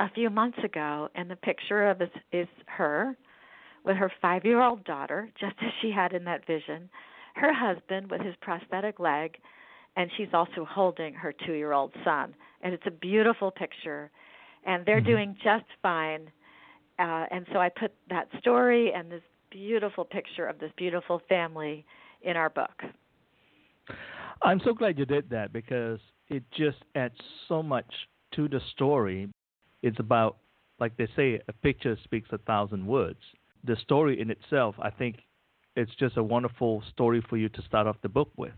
[0.00, 3.16] a few months ago, and the picture of is, is her
[3.84, 6.88] with her five year old daughter, just as she had in that vision,
[7.36, 9.36] her husband with his prosthetic leg,
[9.96, 12.34] and she's also holding her two year old son.
[12.62, 14.10] And it's a beautiful picture,
[14.64, 15.10] and they're mm-hmm.
[15.10, 16.30] doing just fine.
[16.98, 21.84] Uh, and so I put that story and this beautiful picture of this beautiful family
[22.22, 22.82] in our book.
[24.44, 27.14] I'm so glad you did that because it just adds
[27.48, 27.90] so much
[28.34, 29.30] to the story.
[29.82, 30.36] It's about,
[30.78, 33.18] like they say, a picture speaks a thousand words.
[33.64, 35.16] The story in itself, I think,
[35.76, 38.52] it's just a wonderful story for you to start off the book with.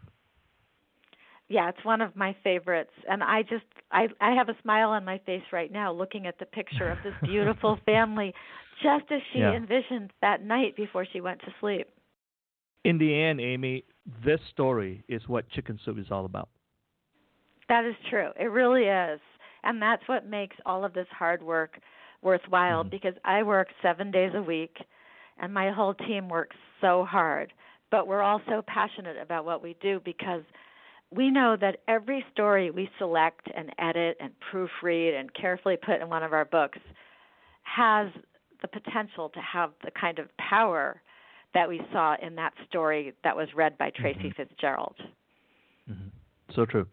[1.49, 5.05] Yeah, it's one of my favorites, and I just I I have a smile on
[5.05, 8.35] my face right now looking at the picture of this beautiful family,
[8.83, 9.55] just as she yeah.
[9.55, 11.87] envisioned that night before she went to sleep.
[12.85, 13.85] In the end, Amy,
[14.25, 16.49] this story is what Chicken Soup is all about.
[17.69, 18.31] That is true.
[18.39, 19.21] It really is.
[19.65, 21.79] And that's what makes all of this hard work
[22.23, 22.91] worthwhile Mhm.
[22.91, 24.81] because I work 7 days a week
[25.39, 27.53] and my whole team works so hard.
[27.91, 30.45] But we're all so passionate about what we do because
[31.11, 36.09] we know that every story we select and edit and proofread and carefully put in
[36.09, 36.79] one of our books
[37.63, 38.13] has
[38.61, 41.03] the potential to have the kind of power
[41.55, 44.37] that we saw in that story that was read by Tracy Mhm.
[44.37, 44.97] Fitzgerald.
[45.89, 46.09] hmm
[46.55, 46.87] So true.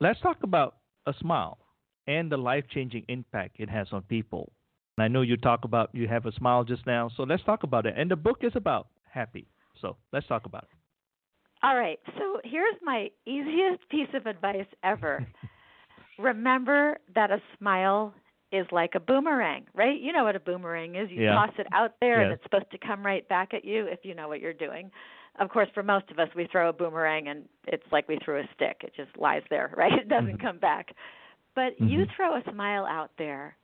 [0.00, 0.76] Let's talk about
[1.06, 1.58] a smile
[2.06, 4.52] and the life changing impact it has on people.
[4.96, 7.62] And I know you talk about you have a smile just now, so let's talk
[7.62, 7.94] about it.
[7.96, 9.46] And the book is about happy.
[9.80, 10.70] So let's talk about it.
[11.62, 15.26] All right, so here's my easiest piece of advice ever.
[16.18, 18.14] Remember that a smile
[18.52, 20.00] is like a boomerang, right?
[20.00, 21.10] You know what a boomerang is.
[21.10, 21.34] You Yeah.
[21.34, 24.14] toss it out there and it's supposed to come right back at you if you
[24.14, 24.90] know what you're doing.
[25.38, 28.40] Of course, for most of us, we throw a boomerang and it's like we threw
[28.40, 28.80] a stick.
[28.82, 29.92] It just lies there, right?
[29.92, 30.40] It doesn't Mhm.
[30.40, 30.94] come back.
[31.54, 32.08] But you Mhm.
[32.16, 33.56] throw a smile out there.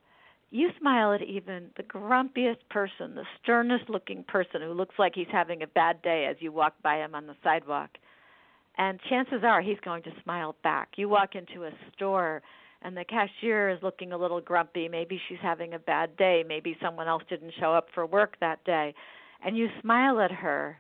[0.50, 5.26] You smile at even the grumpiest person, the sternest looking person who looks like he's
[5.32, 7.90] having a bad day as you walk by him on the sidewalk.
[8.76, 10.90] And chances are he's going to smile back.
[10.96, 12.42] You walk into a store
[12.84, 14.88] and the cashier is looking a little grumpy.
[14.88, 16.44] Maybe she's having a bad day.
[16.46, 18.94] Maybe someone else didn't show up for work that day.
[19.44, 20.76] And you smile at her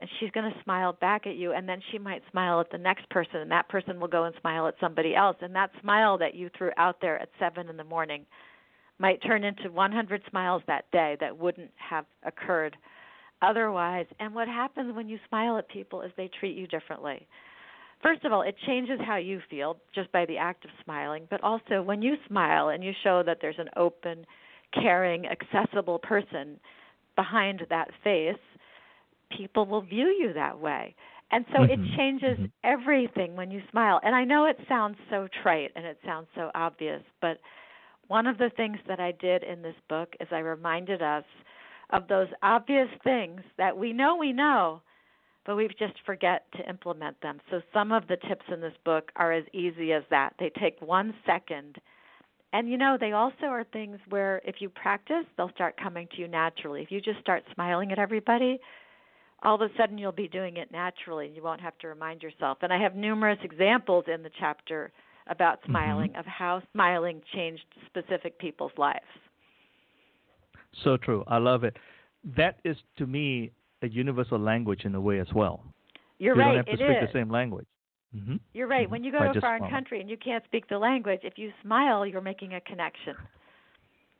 [0.00, 2.78] and she's going to smile back at you and then she might smile at the
[2.78, 6.18] next person and that person will go and smile at somebody else and that smile
[6.18, 8.26] that you threw out there at 7 in the morning
[8.98, 12.76] might turn into 100 smiles that day that wouldn't have occurred
[13.42, 14.06] otherwise.
[14.20, 17.26] And what happens when you smile at people is they treat you differently.
[18.06, 21.42] First of all, it changes how you feel just by the act of smiling, but
[21.42, 24.24] also when you smile and you show that there's an open,
[24.72, 26.60] caring, accessible person
[27.16, 28.36] behind that face,
[29.36, 30.94] people will view you that way.
[31.32, 31.70] And so Mhm.
[31.70, 32.50] it changes Mhm.
[32.62, 33.98] everything when you smile.
[34.04, 37.40] And I know it sounds so trite and it sounds so obvious, but
[38.06, 41.24] one of the things that I did in this book is I reminded us
[41.90, 44.80] of those obvious things that we know we know,
[45.46, 47.40] but we just forget to implement them.
[47.50, 50.34] So some of the tips in this book are as easy as that.
[50.38, 51.76] They take one second.
[52.52, 56.20] And you know, they also are things where if you practice, they'll start coming to
[56.20, 56.82] you naturally.
[56.82, 58.58] If you just start smiling at everybody,
[59.42, 61.30] all of a sudden you'll be doing it naturally.
[61.34, 62.58] You won't have to remind yourself.
[62.62, 64.90] And I have numerous examples in the chapter
[65.28, 65.66] about Mhm.
[65.66, 69.06] smiling, of how smiling changed specific people's lives.
[70.72, 71.24] So true.
[71.26, 71.78] I love it.
[72.24, 75.62] That is to me a universal language in a way as well.
[76.18, 77.08] You're you right, don't have to speak is.
[77.12, 77.66] the same language.
[78.12, 78.88] hmm You're right.
[78.88, 81.34] When you go By to a foreign country and you can't speak the language, if
[81.36, 83.14] you smile, you're making a connection.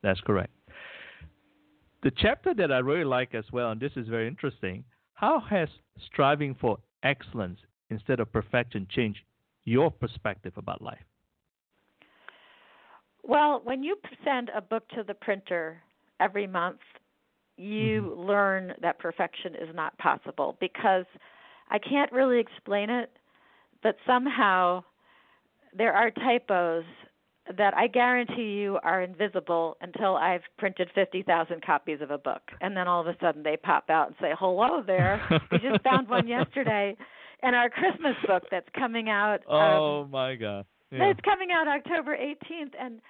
[0.03, 0.53] That's correct.
[2.03, 5.69] The chapter that I really like as well, and this is very interesting, how has
[6.05, 7.59] striving for excellence
[7.91, 9.21] instead of perfection changed
[9.65, 11.03] your perspective about life?
[13.23, 15.83] Well, when you send a book to the printer
[16.21, 16.79] every month,
[17.57, 21.07] you learn that perfection is not possible because
[21.71, 23.11] I can't really explain it,
[23.83, 24.85] but somehow
[25.77, 26.85] there are typos
[27.57, 32.43] that I guarantee you are invisible until I've printed 50,000 copies of a book.
[32.61, 35.23] And then all of a sudden they pop out and say, "Hello there.
[35.53, 36.97] we just found one yesterday."
[37.43, 40.65] And our Christmas book that's coming out um, oh my God!
[40.91, 41.05] Yeah.
[41.11, 43.01] It's coming out October 18th, and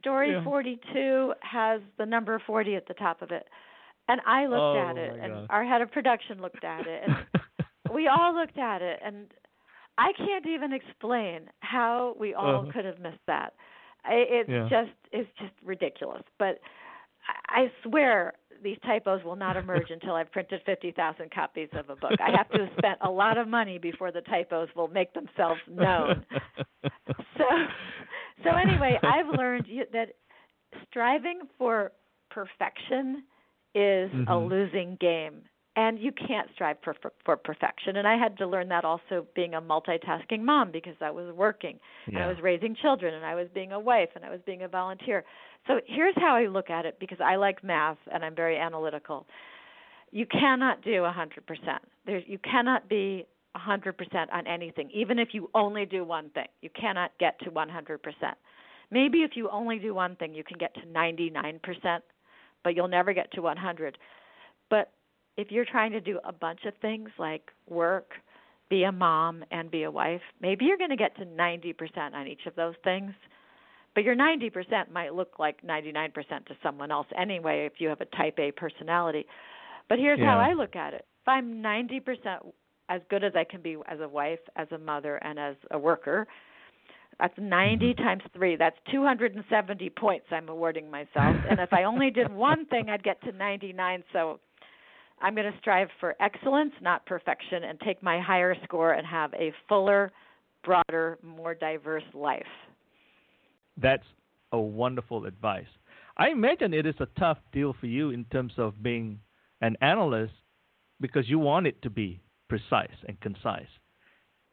[0.00, 0.44] story Yeah.
[0.44, 3.46] 42 has the number 40 at the top of it.
[4.08, 5.50] And I looked Oh, at it, and God.
[5.50, 7.26] our head of production looked at it, and
[7.94, 9.26] we all looked at it, and
[9.98, 12.72] I can't even explain how we all Uh-huh.
[12.72, 13.54] could have missed that.
[14.06, 14.68] It's Yeah.
[14.70, 16.22] just it's just ridiculous.
[16.38, 16.60] But
[17.48, 22.16] I, swear these typos will not emerge until I've printed 50,000 copies of a book.
[22.20, 25.60] I have to have spent a lot of money before the typos will make themselves
[25.68, 26.24] known.
[27.36, 27.44] So,
[28.44, 30.10] so anyway, I've learned that
[30.88, 31.92] striving for
[32.30, 33.24] perfection
[33.74, 34.48] is a Mhm.
[34.48, 35.44] losing game,
[35.76, 37.96] and you can't strive for, for for perfection.
[37.96, 41.78] And I had to learn that also being a multitasking mom because I was working,
[42.06, 44.62] and I was raising children, and I was being a wife, and I was being
[44.62, 45.24] a volunteer.
[45.66, 49.26] So here's how I look at it because I like math and I'm very analytical.
[50.10, 51.78] You cannot do a 100%.
[52.06, 56.48] There's you cannot be a 100% on anything, even if you only do one thing.
[56.62, 58.34] You cannot get to 100%.
[58.90, 62.00] Maybe if you only do one thing, you can get to 99%,
[62.64, 63.98] but you'll never get to 100.
[64.70, 64.92] But
[65.36, 68.12] if you're trying to do a bunch of things like work,
[68.68, 71.74] be a mom, and be a wife, maybe you're going to get to 90%
[72.14, 73.12] on each of those things.
[73.94, 78.16] But your 90% might look like 99% to someone else anyway if you have a
[78.16, 79.26] type A personality.
[79.88, 81.06] But here's how I look at it.
[81.22, 82.52] If I'm 90%
[82.90, 85.78] as good as I can be as a wife, as a mother, and as a
[85.78, 86.26] worker,
[87.18, 88.02] That's 90 Mm-hmm.
[88.02, 88.56] times 3.
[88.56, 91.36] That's 270 points I'm awarding myself.
[91.50, 94.04] and if I only did one thing, I'd get to 99.
[94.12, 94.40] So
[95.20, 99.34] I'm going to strive for excellence, not perfection, and take my higher score and have
[99.34, 100.12] a fuller,
[100.64, 102.42] broader, more diverse life.
[103.76, 104.06] That's
[104.52, 105.66] a wonderful advice.
[106.16, 109.20] I imagine it is a tough deal for you in terms of being
[109.60, 110.32] an analyst
[111.00, 113.68] because you want it to be precise and concise.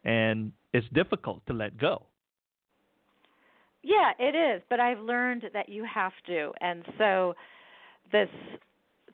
[0.04, 2.06] And it's difficult to let go.
[3.86, 6.52] Yeah, it is, but I've learned that you have to.
[6.60, 7.36] And so
[8.12, 8.30] this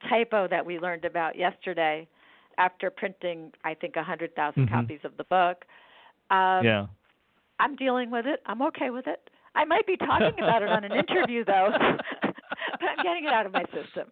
[0.10, 2.08] typo that we learned about yesterday
[2.58, 4.72] after printing I think a 100,000 Mhm.
[4.72, 5.66] copies of the book.
[6.30, 6.88] Um yeah.
[7.60, 8.42] I'm dealing with it.
[8.46, 9.30] I'm okay with it.
[9.56, 11.70] I might be talking about it on an interview though.
[12.22, 14.10] but I'm getting it out of my system.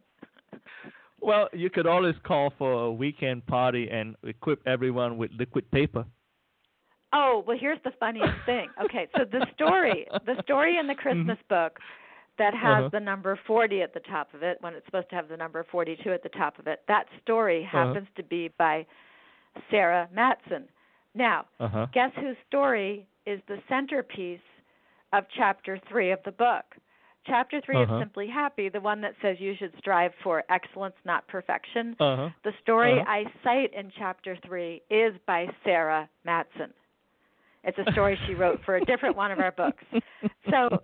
[1.22, 6.06] Well, you could always call for a weekend party and equip everyone with liquid paper.
[7.14, 8.70] Oh, well here's the funniest thing.
[8.84, 11.80] Okay, so the story, the story in the Christmas book
[12.38, 12.70] that has Mm-hmm.
[12.86, 12.90] Uh-huh.
[12.92, 15.64] the number 40 at the top of it when it's supposed to have the number
[15.72, 16.82] 42 at the top of it.
[16.88, 17.86] That story Uh-huh.
[17.88, 18.86] happens to be by
[19.70, 20.68] Sarah Matson.
[21.16, 21.88] Now, Uh-huh.
[21.92, 24.40] guess whose story is the centerpiece
[25.12, 26.64] of chapter 3 of the book?
[27.26, 27.96] Chapter 3 Uh-huh.
[27.96, 31.96] of Simply Happy, the one that says you should strive for excellence, not perfection.
[32.00, 32.30] Uh-huh.
[32.44, 33.12] The story Uh-huh.
[33.12, 36.74] I cite in chapter 3 is by Sarah Matson.
[37.64, 39.84] It's a story she wrote for a different one of our books.
[40.50, 40.82] So,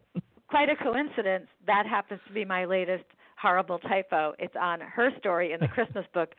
[0.47, 3.05] quite a coincidence, that happens to be my latest
[3.41, 4.33] horrible typo.
[4.39, 6.29] It's on her story in the Christmas book.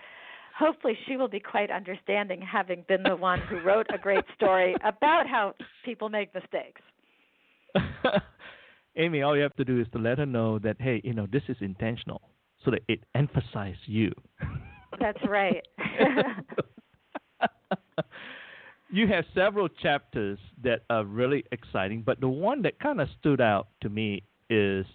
[0.58, 4.74] Hopefully, she will be quite understanding, having been the one who wrote a great story
[4.84, 6.80] about how people make mistakes.
[8.96, 11.26] Amy, all you have to do is to let her know that hey, you know,
[11.30, 12.22] this is intentional,
[12.64, 14.12] so that it emphasizes you.
[14.98, 15.62] That's right.
[18.96, 23.40] you have several chapters that are really exciting, but the one that kind of stood
[23.40, 24.86] out to me is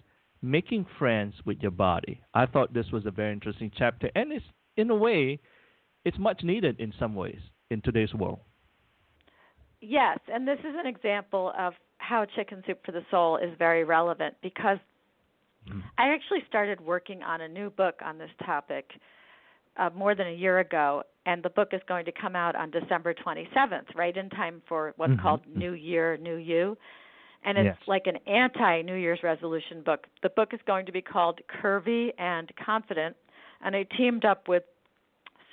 [0.42, 2.20] making friends with your body.
[2.34, 4.44] I thought this was a very interesting chapter, and it's
[4.76, 5.38] in a way,
[6.04, 7.38] it's much needed in some ways
[7.70, 8.40] in today's world.
[9.80, 13.84] Yes, and this is an example of how Chicken Soup for the Soul is very
[13.84, 14.78] relevant because
[15.68, 15.80] mm-hmm.
[15.96, 18.90] I actually started working on a new book on this topic
[19.76, 22.70] uh, more than a year ago, and the book is going to come out on
[22.70, 25.46] December 27th, right in time for what's Mhm, called.
[25.46, 26.76] New Year, New You.
[27.44, 27.88] And it's Yes.
[27.88, 30.06] like an anti New Year's resolution book.
[30.20, 33.16] The book is going to be called Curvy and Confident,
[33.62, 34.64] and I teamed up with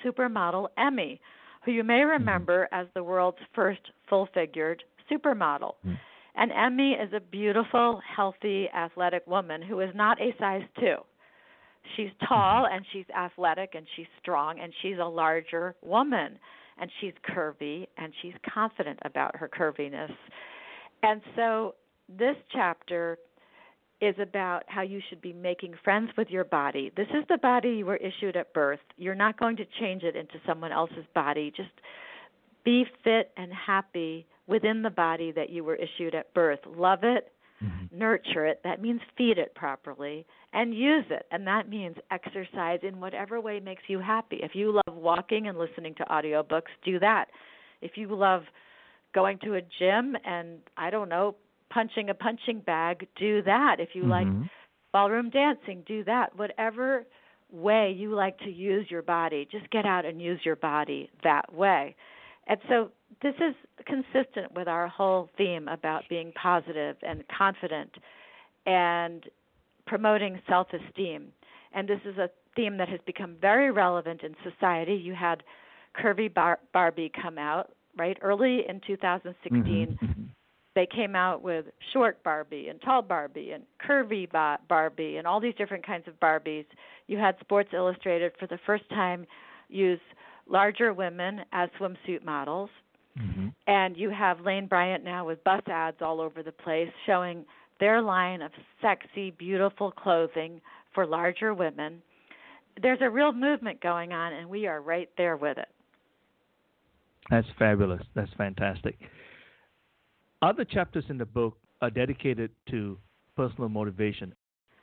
[0.04, 1.20] supermodel Emme,
[1.62, 5.76] who you may remember as the world's first full figured supermodel.
[5.86, 5.98] Mm.
[6.36, 11.04] And Emme is a beautiful, healthy, athletic woman who is not a size two.
[11.96, 16.38] She's tall and she's athletic and she's strong and she's a larger woman
[16.80, 20.12] and she's curvy and she's confident about her curviness.
[21.04, 21.76] And so
[22.08, 23.18] this chapter
[24.02, 26.92] is about how you should be making friends with your body.
[26.96, 28.80] This is the body you were issued at birth.
[28.98, 31.52] You're not going to change it into someone else's body.
[31.56, 31.70] Just
[32.64, 36.60] be fit and happy within the body that you were issued at birth.
[36.66, 37.98] Love it, mm-hmm.
[37.98, 38.62] nurture it.
[38.64, 41.26] That means feed it properly and use it.
[41.32, 44.40] And that means exercise in whatever way makes you happy.
[44.42, 47.26] If you love walking and listening to audiobooks, do that.
[47.82, 48.44] If you love
[49.14, 51.36] going to a gym and I don't know,
[51.70, 53.78] punching a punching bag, do that.
[53.80, 54.50] If you like Mhm.
[54.92, 56.36] ballroom dancing, do that.
[56.36, 57.06] Whatever
[57.52, 61.54] way you like to use your body, just get out and use your body that
[61.54, 61.96] way.
[62.48, 67.92] And so this is consistent with our whole theme about being positive and confident
[68.66, 69.24] and
[69.90, 71.34] promoting self esteem.
[71.74, 74.94] And this is a theme that has become very relevant in society.
[74.94, 75.44] You had
[76.00, 78.18] Curvy Bar- Barbie come out, right?
[78.22, 80.30] Early in 2016, Mhm.
[80.76, 85.40] they came out with short Barbie and tall Barbie and curvy ba- Barbie and all
[85.40, 86.66] these different kinds of Barbies.
[87.08, 89.26] You had Sports Illustrated for the first time
[89.70, 90.00] use
[90.48, 92.70] larger women as swimsuit models.
[93.18, 93.54] Mhm.
[93.68, 97.46] And you have Lane Bryant now with bus ads all over the place showing
[97.80, 98.52] their line of
[98.82, 100.62] sexy, beautiful clothing
[100.94, 102.02] for larger women.
[102.82, 105.68] There's a real movement going on, and we are right there with it.
[107.30, 108.02] That's fabulous.
[108.16, 108.98] That's fantastic.
[110.42, 112.98] Other chapters in the book are dedicated to
[113.36, 114.34] personal motivation.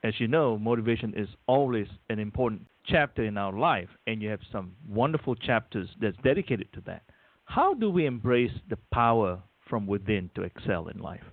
[0.05, 4.40] As you know, motivation is always an important chapter in our life, and you have
[4.53, 7.03] some wonderful chapters that's dedicated to that.
[7.44, 11.24] How do we embrace the power from within to excel in life?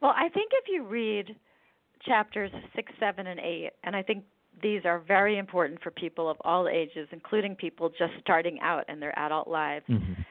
[0.00, 1.36] Well, I think if you read
[2.06, 4.24] chapters 6, 7, and 8, and I think
[4.62, 9.00] these are very important for people of all ages, including people just starting out in
[9.00, 10.22] their adult lives, Mm-hmm.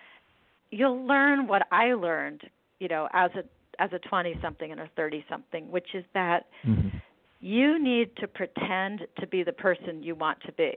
[0.72, 2.42] you'll learn what I learned,
[2.80, 3.44] you know, as a
[3.82, 6.98] as a 20 something and a 30 something, which is that Mm-hmm.
[7.40, 10.74] you need to pretend to be the person you want to be.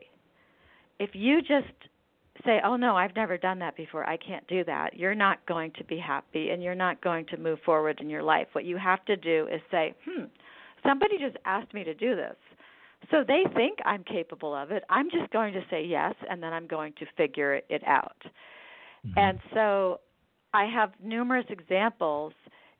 [1.00, 1.74] If you just
[2.44, 4.08] say, "Oh no, I've never done that before.
[4.08, 7.36] I can't do that." You're not going to be happy and you're not going to
[7.36, 8.48] move forward in your life.
[8.52, 10.24] What you have to do is say, "Hmm,
[10.86, 12.36] somebody just asked me to do this."
[13.10, 14.84] So they think I'm capable of it.
[14.88, 18.16] I'm just going to say yes and then I'm going to figure it out.
[19.06, 19.18] Mm-hmm.
[19.18, 20.00] And so
[20.54, 22.32] I have numerous examples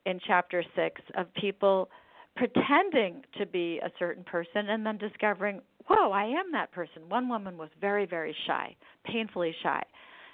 [0.07, 1.91] in chapter 6 of people
[2.37, 7.09] pretending to be a certain person and then discovering, whoa, I am that person.
[7.09, 9.83] One woman was very, very shy, painfully shy.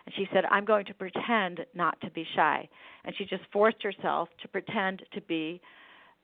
[0.07, 2.69] And she said, I'm going to pretend not to be shy.
[3.05, 5.61] And she just forced herself to pretend to be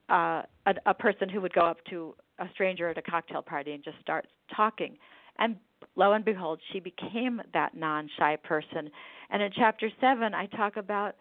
[0.09, 3.73] uh, a, a person who would go up to a stranger at a cocktail party
[3.73, 4.97] and just start talking.
[5.37, 5.57] And
[5.95, 8.89] lo and behold, she became that non shy person.
[9.29, 11.15] And in chapter 7, I talk about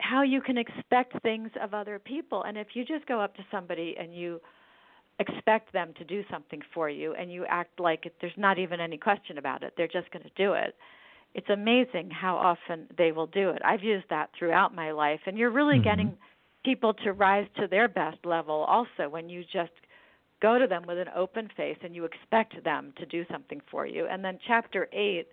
[0.00, 2.42] how you can expect things of other people.
[2.44, 4.40] And if you just go up to somebody and you
[5.18, 8.80] expect them to do something for you and you act like it, there's not even
[8.80, 10.74] any question about it, they're just going to do it.
[11.34, 13.62] It's amazing how often they will do it.
[13.64, 15.20] I've used that throughout my life.
[15.26, 15.84] And you're really Mhm.
[15.84, 16.18] getting
[16.64, 19.72] people to rise to their best level also when you just
[20.40, 23.86] go to them with an open face and you expect them to do something for
[23.86, 24.06] you.
[24.06, 25.28] And then chapter 8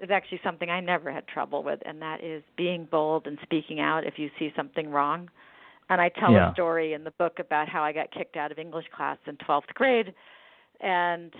[0.00, 3.80] is actually something I never had trouble with, and that is being bold and speaking
[3.80, 5.28] out if you see something wrong.
[5.92, 6.48] And I tell Yeah.
[6.50, 9.36] a story in the book about how I got kicked out of English class in
[9.36, 10.14] 12th grade,
[10.80, 11.34] and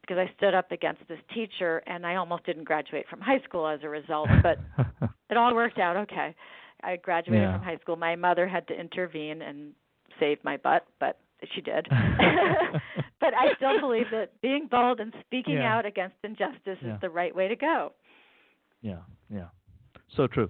[0.00, 3.66] because I stood up against this teacher, and I almost didn't graduate from high school
[3.66, 4.58] as a result, but
[5.30, 6.34] it all worked out okay.
[6.82, 7.56] I graduated Yeah.
[7.58, 7.96] from high school.
[7.96, 9.74] My mother had to intervene and
[10.18, 11.18] save my butt, but
[11.52, 11.86] she did.
[13.20, 15.76] but I still believe that being bold and speaking Yeah.
[15.76, 16.94] out against injustice Yeah.
[16.94, 17.92] is the right way to go.
[18.80, 19.48] Yeah, yeah.
[20.16, 20.48] So true.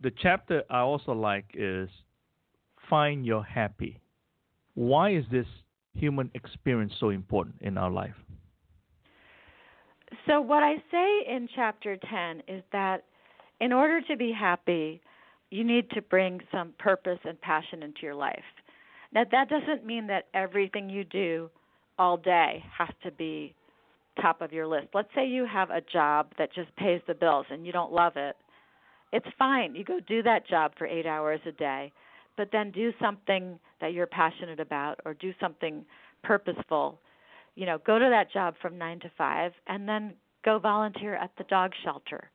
[0.00, 1.88] The chapter I also like is
[2.90, 4.00] Find Your Happy.
[4.74, 5.46] Why is this
[5.94, 8.14] human experience so important in our life?
[10.26, 13.04] So, what I say in chapter 10 is that
[13.60, 15.00] in order to be happy,
[15.50, 18.44] you need to bring some purpose and passion into your life.
[19.12, 21.48] Now, that doesn't mean that everything you do
[21.98, 23.54] all day has to be
[24.20, 24.88] top of your list.
[24.94, 28.14] Let's say you have a job that just pays the bills and you don't love
[28.16, 28.36] it.
[29.12, 29.74] It's fine.
[29.74, 31.92] You go do that job for eight hours a day,
[32.36, 35.84] but then do something that you're passionate about or do something
[36.22, 36.98] purposeful
[37.56, 41.30] you know, go to that job from 9 to 5 and then go volunteer at
[41.36, 42.30] the dog shelter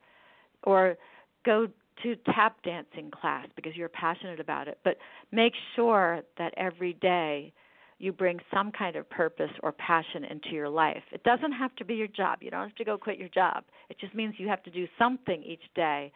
[0.64, 0.98] or
[1.46, 1.68] go
[2.04, 4.80] to tap dancing class because you're passionate about it.
[4.84, 4.98] But
[5.32, 7.54] make sure that every day
[8.00, 11.04] you bring some kind of purpose or passion into your life.
[11.12, 12.40] It doesn't have to be your job.
[12.42, 13.64] You don't have to go quit your job.
[13.92, 16.12] It just means you have to do something each day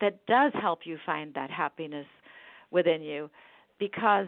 [0.00, 2.06] that does help you find that happiness
[2.70, 3.30] within you
[3.78, 4.26] because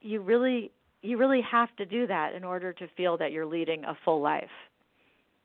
[0.00, 0.70] you really
[1.02, 4.20] you really have to do that in order to feel that you're leading a full
[4.20, 4.50] life.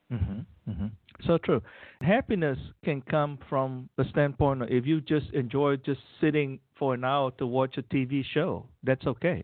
[0.09, 0.88] hmm hmm
[1.25, 1.61] So true.
[2.01, 7.03] Happiness can come from the standpoint of if you just enjoy just sitting for an
[7.03, 9.43] hour to watch a TV show, that's okay.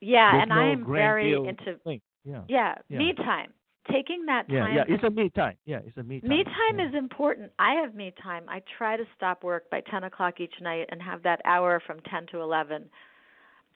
[0.00, 1.78] Yeah, There's and no I'm very into.
[2.24, 2.42] Yeah.
[2.48, 2.98] yeah, Yeah.
[2.98, 3.52] me time.
[3.90, 4.84] Taking that Yeah, time yeah.
[4.88, 5.56] It's a me time.
[5.64, 6.28] Yeah, it's a me time.
[6.28, 6.88] Me time yeah.
[6.88, 7.50] is important.
[7.58, 8.44] I have me time.
[8.48, 12.00] I try to stop work by 10 o'clock each night and have that hour from
[12.10, 12.90] 10 to 11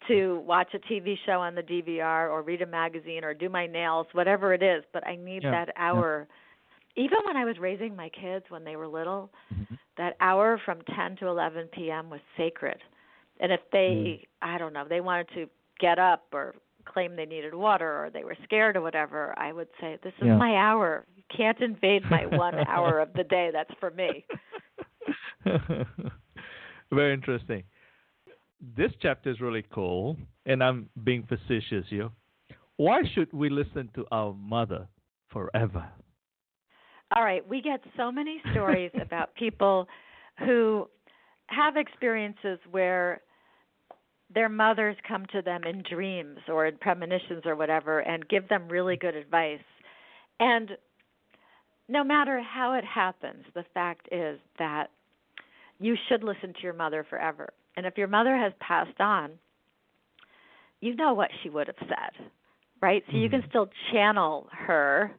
[0.08, 3.66] to watch a TV show on the DVR or read a magazine or do my
[3.66, 4.84] nails, whatever it is.
[4.92, 5.82] But I need Yeah, that yeah.
[5.82, 6.28] hour.
[6.96, 9.78] Even when I was raising my kids when they were little, Mhm.
[9.96, 12.10] that hour from 10 to 11 p.m.
[12.10, 12.82] was sacred.
[13.40, 14.26] And if they, Mm.
[14.42, 15.48] I don't know, they wanted to
[15.80, 16.54] get up or
[16.84, 20.26] claim they needed water or they were scared or whatever, I would say, "This is
[20.26, 20.36] Yeah.
[20.36, 21.06] my hour.
[21.16, 23.50] You can't invade my one hour of the day.
[23.52, 24.24] That's for me."
[26.92, 27.64] Very interesting.
[28.76, 30.16] This chapter is really cool,
[30.46, 32.10] and I'm being facetious here.
[32.76, 34.88] Why should we listen to our mother
[35.28, 35.86] forever?
[37.14, 39.86] All right, we get so many stories about people
[40.38, 40.88] who
[41.48, 43.20] have experiences where
[44.34, 48.68] their mothers come to them in dreams or in premonitions or whatever and give them
[48.68, 49.58] really good advice.
[50.40, 50.70] And
[51.88, 54.90] no matter how it happens, the fact is that
[55.78, 57.50] you should listen to your mother forever.
[57.76, 59.32] And if your mother has passed on,
[60.80, 62.28] you know what she would have said,
[62.80, 63.02] right?
[63.10, 63.48] So you can Mhm.
[63.48, 65.14] still channel her.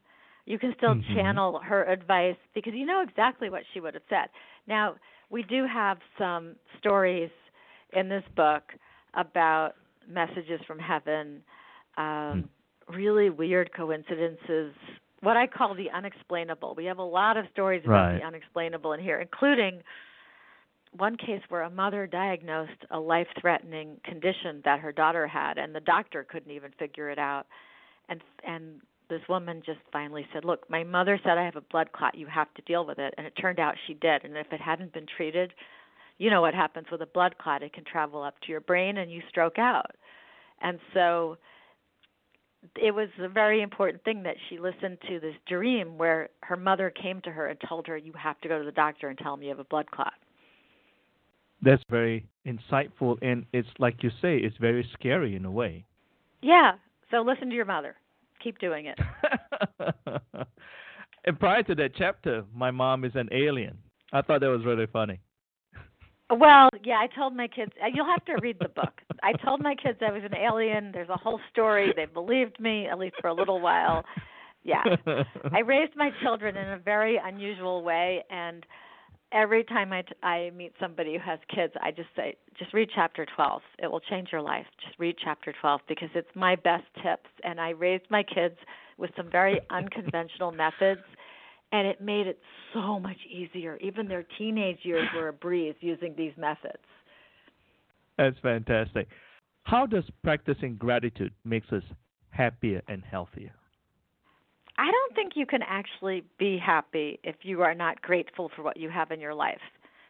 [0.46, 1.16] You can still Mhm.
[1.16, 4.30] channel her advice because you know exactly what she would have said.
[4.68, 4.96] Now,
[5.30, 7.32] we do have some stories
[7.94, 8.76] in this book
[9.16, 9.72] about
[10.08, 11.42] messages from heaven,
[11.98, 12.50] um,
[12.88, 14.74] really weird coincidences,
[15.22, 16.76] what I call the unexplainable.
[16.76, 18.20] We have a lot of stories about Right.
[18.20, 19.82] the unexplainable in here, including
[20.98, 25.76] one case where a mother diagnosed a life threatening condition that her daughter had and
[25.76, 27.48] the doctor couldn't even figure it out.
[28.08, 31.92] And and this woman just finally said look my mother said i have a blood
[31.92, 32.16] clot.
[32.16, 33.14] You have to deal with it.
[33.18, 34.24] And it turned out she did.
[34.24, 35.54] And if it hadn't been treated
[36.18, 38.98] you know what happens with a blood clot it can travel up to your brain
[38.98, 39.92] and you stroke out
[40.62, 41.38] and so
[42.82, 46.90] it was a very important thing that she listened to this dream where her mother
[46.90, 49.34] came to her and told her you have to go to the doctor and tell
[49.34, 50.14] him you have a blood clot
[51.66, 55.86] that's very insightful, and it's like you say, it's very scary in a way.
[56.42, 56.74] Yeah.
[57.12, 57.96] So listen to your mother.
[58.44, 59.00] Keep doing it.
[61.26, 63.78] and prior to that chapter, my mom is an alien.
[64.14, 65.20] I thought that was really funny.
[66.30, 67.72] Well, yeah, I told my kids.
[67.82, 69.02] Uh, you'll have to read the book.
[69.22, 70.92] I told my kids I was an alien.
[70.92, 71.94] There's a whole story.
[71.96, 74.04] They believed me, at least for a little while.
[74.64, 74.84] Yeah,
[75.54, 78.66] I raised my children in a very unusual way, and
[79.32, 82.90] every time I, t- I meet somebody who has kids, I just say, just read
[82.96, 83.62] chapter 12.
[83.84, 84.66] It will change your life.
[84.84, 87.30] Just read chapter 12 because it's my best tips.
[87.44, 88.56] And I raised my kids
[88.98, 91.02] with some very unconventional methods,
[91.76, 92.40] and it made it
[92.74, 93.78] so much easier.
[93.82, 96.78] Even their teenage years were a breeze using these methods.
[98.18, 99.10] That's fantastic.
[99.64, 101.84] How does practicing gratitude makes us
[102.30, 103.52] happier and healthier?
[104.78, 108.78] I don't think you can actually be happy if you are not grateful for what
[108.78, 109.60] you have in your life,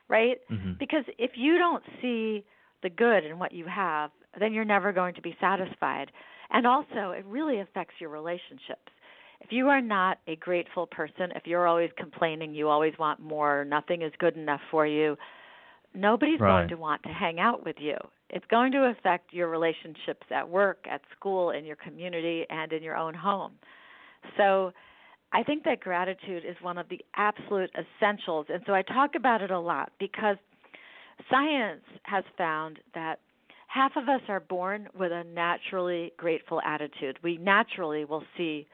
[0.08, 0.38] right?
[0.52, 0.74] Mm-hmm.
[0.78, 2.46] Because if you don't see
[2.84, 6.12] the good in what you have, then you're never going to be satisfied.
[6.52, 8.92] And also, it really affects your relationships.
[9.42, 13.66] If you are not a grateful person, if you're always complaining, you always want more,
[13.66, 15.18] nothing is good enough for you,
[15.94, 16.60] nobody's right.
[16.60, 17.96] going to want to hang out with you.
[18.30, 22.82] It's going to affect your relationships at work, at school, in your community, and in
[22.82, 23.54] your own home.
[24.38, 24.72] So
[25.32, 28.48] I think that gratitude is one of the absolute essentials.
[28.50, 30.38] And so I talk about it a lot because
[31.30, 33.20] science has found that
[33.68, 37.20] half of us are born with a naturally grateful attitude.
[37.24, 38.68] We naturally will see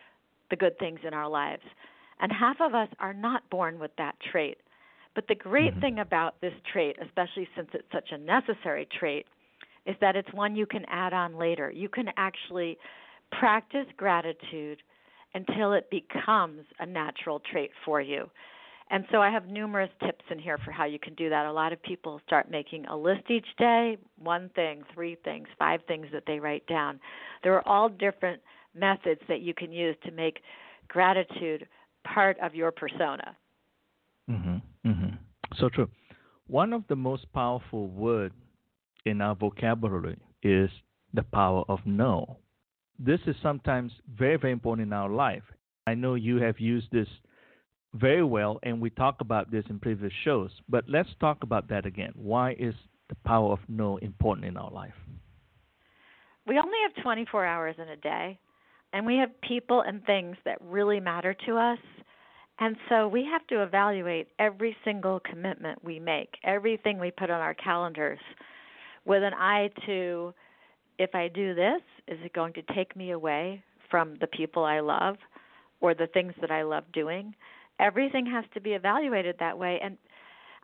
[0.52, 1.64] the good things in our lives.
[2.20, 4.58] And half of us are not born with that trait.
[5.16, 5.82] But the great mm-hmm.
[5.82, 9.26] thing about this trait, especially since it's such a necessary trait,
[9.86, 11.72] is that it's one you can add on later.
[11.72, 12.78] You can actually
[13.32, 14.78] practice gratitude
[15.34, 18.30] until it becomes a natural trait for you.
[18.92, 21.46] And so I have numerous tips in here for how you can do that.
[21.46, 25.80] A lot of people start making a list each day one thing, three things, five
[25.88, 27.00] things that they write down.
[27.42, 28.42] There are all different
[28.74, 30.40] methods that you can use to make
[30.88, 31.68] gratitude
[32.04, 33.36] part of your persona.
[34.30, 34.62] Mhm.
[34.86, 35.18] Mhm.
[35.56, 35.90] So true.
[36.48, 38.36] One of the most powerful words
[39.06, 40.70] in our vocabulary is
[41.14, 42.38] the power of no
[43.04, 45.44] this is sometimes very, very important in our life.
[45.88, 47.08] I know you have used this
[47.96, 51.86] very well, and we talked about this in previous shows, but let's talk about that
[51.86, 52.12] again.
[52.16, 52.76] Why is
[53.10, 54.94] the power of no important in our life?
[56.46, 58.40] We only have 24 hours in a day,
[58.94, 61.80] and we have people and things that really matter to us.
[62.60, 67.42] And so we have to evaluate every single commitment we make, everything we put on
[67.42, 68.20] our calendars,
[69.06, 70.34] with an eye to
[71.02, 74.82] if I do this, is it going to take me away from the people I
[74.82, 75.16] love
[75.80, 77.34] or the things that I love doing?
[77.80, 79.80] Everything has to be evaluated that way.
[79.84, 79.98] And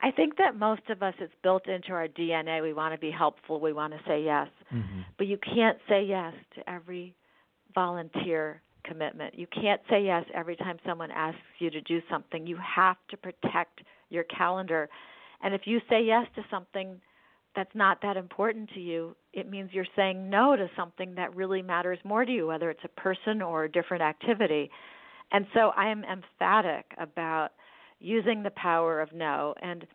[0.04, 2.62] I think that most of us, it's built into our DNA.
[2.62, 4.48] We want to be helpful, we want to say yes.
[4.72, 5.02] Mm-hmm.
[5.18, 7.16] But you can't say yes to every
[7.78, 9.38] volunteer commitment.
[9.38, 12.48] You can't say yes every time someone asks you to do something.
[12.48, 14.90] You have to protect your calendar.
[15.44, 17.00] And if you say yes to something
[17.56, 21.62] that's not that important to you, it means you're saying no to something that really
[21.62, 24.72] matters more to you, whether it's a person or a different activity.
[25.32, 27.50] And so I am emphatic about
[28.00, 29.54] using the power of no.
[29.62, 29.86] And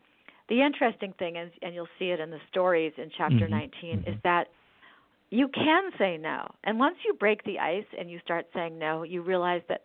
[0.48, 3.90] the interesting thing is, and you'll see it in the stories in chapter mm-hmm.
[3.90, 4.10] 19, mm-hmm.
[4.12, 4.48] is that
[5.32, 6.46] you can say no.
[6.64, 9.82] And once you break the ice and you start saying no, you realize that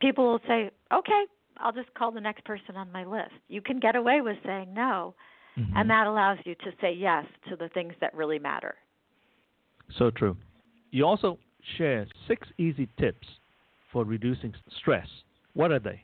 [0.00, 1.24] people will say, okay,
[1.58, 3.32] I'll just call the next person on my list.
[3.48, 5.14] You can get away with saying no
[5.58, 5.76] Mm-hmm.
[5.76, 8.74] And that allows you to say yes to the things that really matter.
[9.98, 10.36] So true.
[10.90, 11.38] You also
[11.78, 13.26] share six easy tips
[13.92, 15.06] for reducing stress.
[15.54, 16.02] What are they?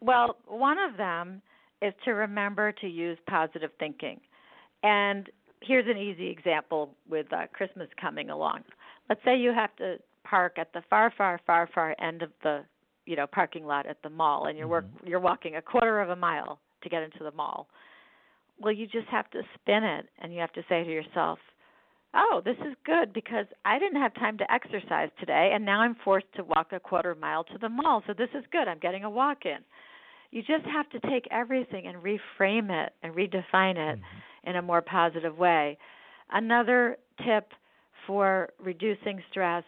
[0.00, 1.40] Well, one of them
[1.80, 4.20] is to remember to use positive thinking.
[4.82, 5.28] And
[5.66, 8.60] here's an easy example with uh, Christmas coming along.
[9.08, 12.64] Let's say you have to park at the far, far, far, far end of the
[13.06, 15.08] you know parking lot at the mall, and you're work, mm-hmm.
[15.08, 17.68] you're walking a quarter of a mile to get into the mall
[18.60, 21.38] well, you just have to spin it and you have to say to yourself,
[22.14, 25.96] oh, this is good because I didn't have time to exercise today and now I'm
[26.04, 28.02] forced to walk a quarter mile to the mall.
[28.06, 28.68] So this is good.
[28.68, 29.58] I'm getting a walk in.
[30.34, 34.50] You just have to take everything and reframe it and redefine it mm-hmm.
[34.50, 35.78] in a more positive way.
[36.28, 37.50] Another tip
[38.04, 39.62] for reducing stress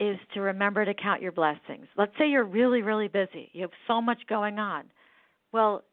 [0.00, 1.86] is to remember to count your blessings.
[1.96, 4.86] Let's say you're really, really busy, you have so much going on.
[5.52, 5.84] Well,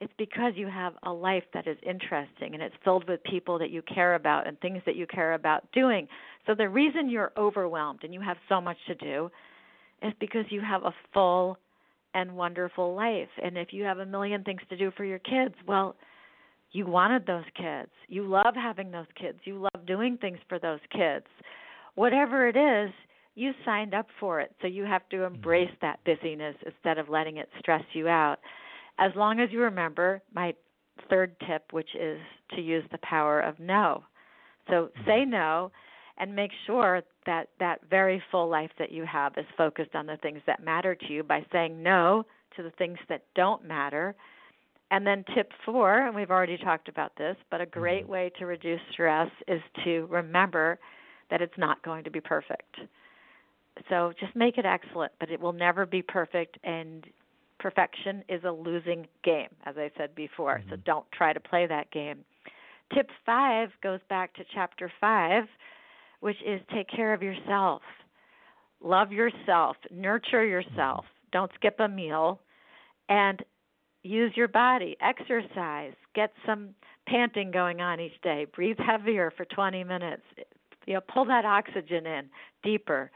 [0.00, 3.68] it's because you have a life that is interesting and it's filled with people that
[3.68, 6.08] you care about and things that you care about doing.
[6.46, 9.30] So the reason you're overwhelmed and you have so much to do
[10.02, 11.58] is because you have a full
[12.20, 13.28] and wonderful life.
[13.42, 15.96] And if you have a million things to do for your kids, well,
[16.72, 17.90] you wanted those kids.
[18.08, 19.38] You love having those kids.
[19.44, 21.26] You love doing things for those kids.
[21.94, 22.92] Whatever it is,
[23.34, 24.54] you signed up for it.
[24.60, 25.36] So you have to mm-hmm.
[25.36, 28.38] embrace that busyness instead of letting it stress you out
[28.98, 30.52] as long as you remember my
[31.08, 32.18] third tip, which is
[32.54, 34.02] to use the power of no.
[34.68, 35.70] So say no
[36.18, 40.16] and make sure that that very full life that you have is focused on the
[40.18, 42.24] things that matter to you by saying no
[42.56, 44.14] to the things that don't matter.
[44.90, 48.12] And then tip 4, and we've already talked about this, but a great mm-hmm.
[48.12, 50.78] way to reduce stress is to remember
[51.30, 52.76] that it's not going to be perfect.
[53.88, 57.06] So just make it excellent, but it will never be perfect and
[57.58, 60.58] perfection is a losing game, as I said before.
[60.58, 60.70] Mm-hmm.
[60.70, 62.24] So don't try to play that game.
[62.94, 65.44] Tip five goes back to chapter five,
[66.20, 67.82] which is take care of yourself.
[68.82, 71.04] Love yourself, nurture yourself.
[71.04, 71.28] Mm-hmm.
[71.32, 72.40] Don't skip a meal,
[73.08, 73.42] and
[74.02, 76.70] use your body, exercise, get some
[77.06, 78.46] panting going on each day.
[78.54, 80.22] Breathe heavier for 20 minutes.
[80.86, 82.28] You know, pull that oxygen in
[82.62, 83.10] deeper.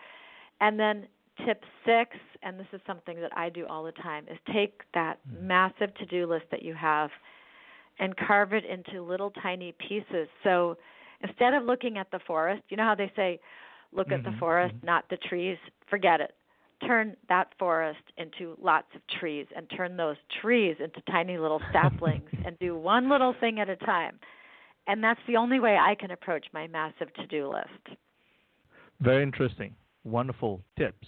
[0.61, 1.07] And then
[1.47, 5.19] tip six, and this is something that I do all the time, is take that
[5.29, 5.43] mm.
[5.43, 7.11] massive to do list that you have
[7.99, 10.29] and carve it into little tiny pieces.
[10.43, 10.77] So
[11.23, 13.41] instead of looking at the forest, you know how they say,
[13.93, 14.15] look mm-hmm.
[14.15, 14.39] at the mm-hmm.
[14.39, 14.87] forest, mm-hmm.
[14.87, 15.57] not the trees?
[15.89, 16.35] Forget it.
[16.87, 22.29] Turn that forest into lots of trees and turn those trees into tiny little saplings
[22.45, 24.19] and do one little thing at a time.
[24.89, 27.99] And that's the only way I can approach my massive to do list.
[29.01, 29.75] Very interesting.
[30.05, 31.07] Wonderful tips.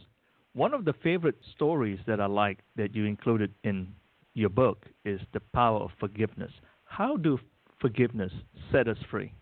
[0.53, 3.89] One of the favorite stories that I like that you included in
[4.35, 6.53] your book is the power of forgiveness.
[6.85, 7.39] How do
[7.81, 8.33] forgiveness
[8.71, 9.33] set us free?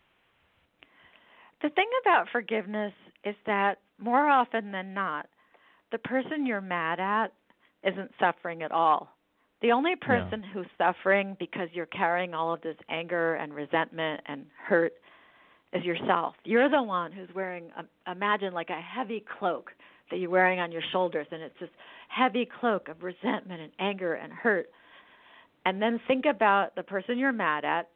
[1.63, 2.93] The thing about forgiveness
[3.25, 5.27] is that more often than not,
[5.93, 7.33] the person you're mad at
[7.85, 9.11] isn't suffering at all.
[9.61, 10.53] The only person yeah.
[10.53, 14.95] who's suffering because you're carrying all of this anger and resentment and hurt
[15.73, 16.35] is yourself.
[16.45, 19.71] You're the one who's wearing, a, imagine like a heavy cloak
[20.11, 21.71] that you're wearing on your shoulders, and it's this
[22.09, 24.67] heavy cloak of resentment and anger and hurt.
[25.65, 27.89] And then think about the person you're mad at,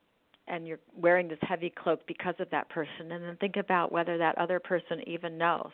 [0.49, 4.19] and you're wearing this heavy cloak because of that person, and then think about whether
[4.19, 5.73] that other person even knows.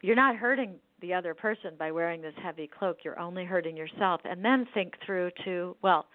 [0.00, 4.20] You're not hurting the other person by wearing this heavy cloak, you're only hurting yourself.
[4.24, 6.06] And then think through to, well,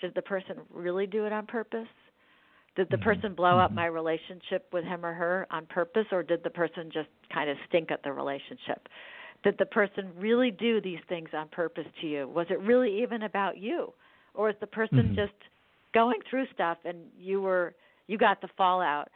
[0.00, 1.88] did the person really do it on purpose?
[2.76, 3.04] Did the mm-hmm.
[3.04, 3.76] person blow up mm-hmm.
[3.76, 7.56] my relationship with him or her on purpose, or did the person just kind of
[7.68, 8.88] stink at the relationship?
[9.42, 12.28] Did the person really do these things on purpose to you?
[12.28, 13.92] Was it really even about you,
[14.34, 15.14] or is the person mm-hmm.
[15.14, 15.32] just
[15.98, 17.74] going through stuff and you were
[18.06, 19.08] you got the fallout?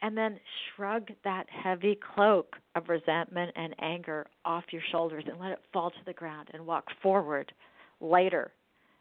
[0.00, 0.38] And then
[0.76, 5.90] shrug that heavy cloak of resentment and anger off your shoulders and let it fall
[5.90, 7.52] to the ground and walk forward
[8.00, 8.52] lighter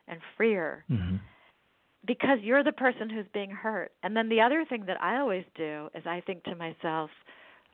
[0.07, 0.83] and freer.
[0.89, 1.17] Mm-hmm
[2.07, 3.91] because you're the person who's being hurt.
[4.01, 7.09] And then the other thing that I always do is I think to myself,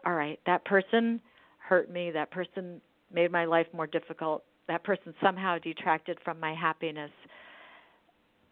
[0.05, 1.21] all right, that person
[1.59, 2.81] hurt me, that person
[3.13, 7.11] made my life more difficult, that person somehow detracted from my happiness.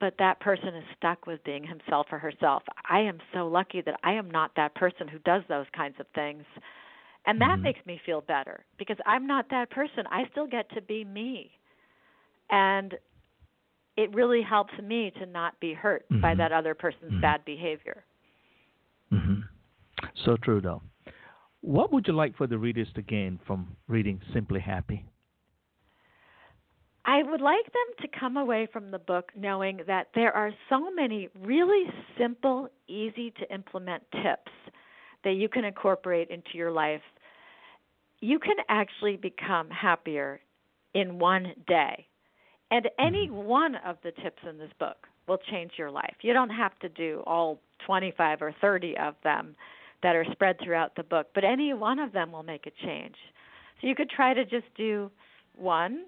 [0.02, 2.64] But that person is stuck with being himself or herself.
[2.90, 6.08] I am so lucky that I am not that person who does those kinds of
[6.14, 6.44] things.
[7.28, 7.64] And that mm-hmm.
[7.64, 10.06] makes me feel better because I'm not that person.
[10.10, 11.52] I still get to be me.
[12.50, 12.96] And
[13.96, 16.20] it really helps me to not be hurt mm-hmm.
[16.20, 17.22] by that other person's mm-hmm.
[17.22, 18.04] bad behavior.
[19.14, 19.42] Mm-hmm.
[20.26, 20.82] So true, though.
[21.62, 25.06] What would you like for the readers to gain from reading Simply Happy?
[27.06, 30.92] I would like them to come away from the book knowing that there are so
[30.92, 31.86] many really
[32.18, 34.52] simple, easy to implement tips
[35.24, 37.02] that you can incorporate into your life.
[38.20, 40.40] You can actually become happier
[40.94, 42.06] in one day.
[42.70, 43.48] And any mm-hmm.
[43.48, 46.16] one of the tips in this book will change your life.
[46.22, 49.56] You don't have to do all 25 or 30 of them
[50.04, 53.16] that are spread throughout the book, but any one of them will make a change.
[53.80, 55.12] So you could try to just do
[55.56, 56.06] one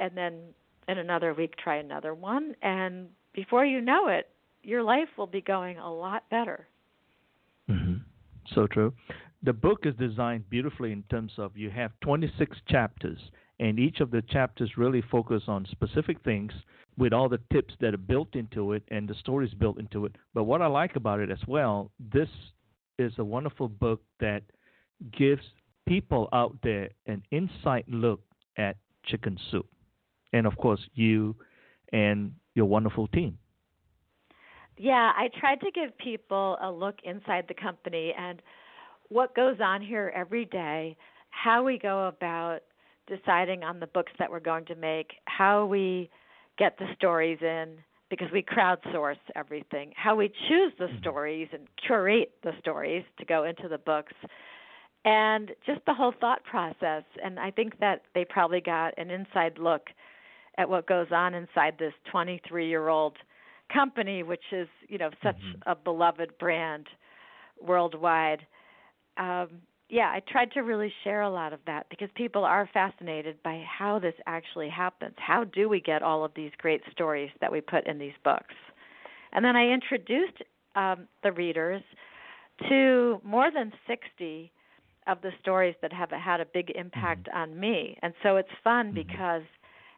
[0.00, 0.40] and then
[0.88, 4.28] in another week try another one and before you know it,
[4.62, 6.66] your life will be going a lot better.
[7.70, 7.98] Mm-hmm.
[8.54, 8.92] So true.
[9.42, 13.18] The book is designed beautifully in terms of you have 26 chapters
[13.60, 16.52] and each of the chapters really focus on specific things
[16.96, 20.16] with all the tips that are built into it and the stories built into it.
[20.34, 22.28] But what I like about it as well, this
[22.98, 24.42] is a wonderful book that
[25.16, 25.42] gives
[25.86, 28.20] people out there an inside look
[28.56, 29.66] at chicken soup.
[30.32, 31.36] And of course, you
[31.92, 33.38] and your wonderful team.
[34.76, 38.40] Yeah, I tried to give people a look inside the company and
[39.08, 40.96] what goes on here every day,
[41.30, 42.60] how we go about
[43.06, 46.10] deciding on the books that we're going to make, how we
[46.58, 47.76] get the stories in
[48.10, 50.98] because we crowdsource everything, how we choose the mm-hmm.
[50.98, 54.14] stories and curate the stories to go into the books,
[55.04, 57.04] and just the whole thought process.
[57.22, 59.88] And I think that they probably got an inside look
[60.58, 63.16] at what goes on inside this 23 year old
[63.72, 65.70] company, which is, you know, such mm-hmm.
[65.70, 66.86] a beloved brand
[67.62, 68.44] worldwide.
[69.16, 69.48] Um,
[69.88, 73.64] yeah, I tried to really share a lot of that because people are fascinated by
[73.66, 75.14] how this actually happens.
[75.16, 78.54] How do we get all of these great stories that we put in these books?
[79.32, 80.42] And then I introduced
[80.76, 81.82] um, the readers
[82.68, 84.52] to more than 60
[85.06, 87.38] of the stories that have had a big impact mm-hmm.
[87.38, 87.96] on me.
[88.02, 89.08] And so it's fun mm-hmm.
[89.08, 89.42] because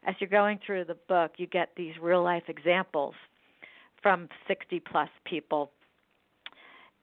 [0.05, 3.13] as you're going through the book, you get these real life examples
[4.01, 5.71] from 60 plus people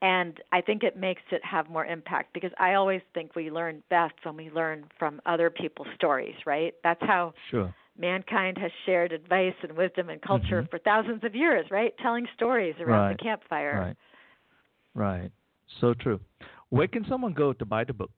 [0.01, 3.83] and I think it makes it have more impact because I always think we learn
[3.89, 6.73] best when we learn from other people's stories, right?
[6.83, 7.73] That's how sure.
[7.97, 10.69] mankind has shared advice and wisdom and culture mm-hmm.
[10.69, 11.93] for thousands of years, right?
[12.01, 13.17] Telling stories around right.
[13.17, 13.95] the campfire.
[14.95, 15.21] Right.
[15.21, 15.31] Right.
[15.81, 16.21] So true.
[16.69, 18.11] Where can someone go to buy the book?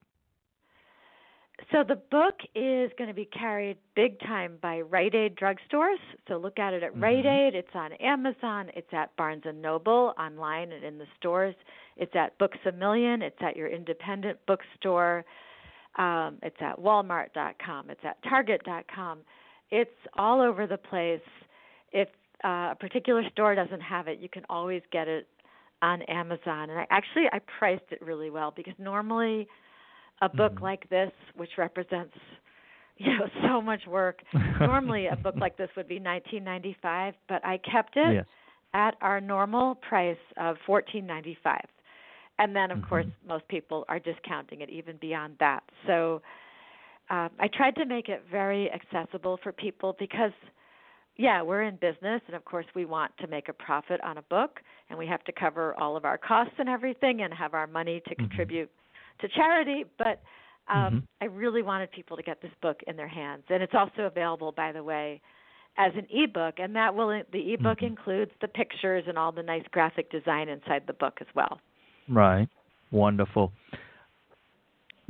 [1.71, 5.99] So the book is going to be carried big time by Rite Aid drugstores.
[6.27, 7.03] So look at it at mm-hmm.
[7.03, 7.55] Rite Aid.
[7.55, 8.69] It's on Amazon.
[8.75, 11.55] It's at Barnes and Noble online and in the stores.
[11.97, 13.21] It's at Books a Million.
[13.21, 15.23] It's at your independent bookstore.
[15.97, 17.89] Um, it's at Walmart.com.
[17.89, 19.19] It's at Target.com.
[19.69, 21.19] It's all over the place.
[21.91, 22.09] If
[22.43, 25.27] uh, a particular store doesn't have it, you can always get it
[25.81, 26.69] on Amazon.
[26.69, 29.47] And I actually I priced it really well because normally
[30.21, 30.63] a book mm-hmm.
[30.63, 32.15] like this, which represents
[32.97, 34.19] you know so much work.
[34.59, 38.25] Normally, a book like this would be 19.95, but I kept it yes.
[38.73, 41.59] at our normal price of 14.95.
[42.39, 42.87] And then, of mm-hmm.
[42.87, 45.61] course, most people are discounting it even beyond that.
[45.85, 46.21] So
[47.09, 50.31] um, I tried to make it very accessible for people because,
[51.17, 54.21] yeah, we're in business, and of course, we want to make a profit on a
[54.23, 54.59] book,
[54.89, 58.01] and we have to cover all of our costs and everything, and have our money
[58.07, 58.27] to mm-hmm.
[58.27, 58.71] contribute
[59.21, 60.21] to charity, but
[60.67, 60.97] um, mm-hmm.
[61.21, 64.51] I really wanted people to get this book in their hands, and it's also available,
[64.51, 65.21] by the way,
[65.77, 67.85] as an ebook, and that will the ebook mm-hmm.
[67.85, 71.59] includes the pictures and all the nice graphic design inside the book as well.
[72.07, 72.47] Right,
[72.91, 73.51] wonderful.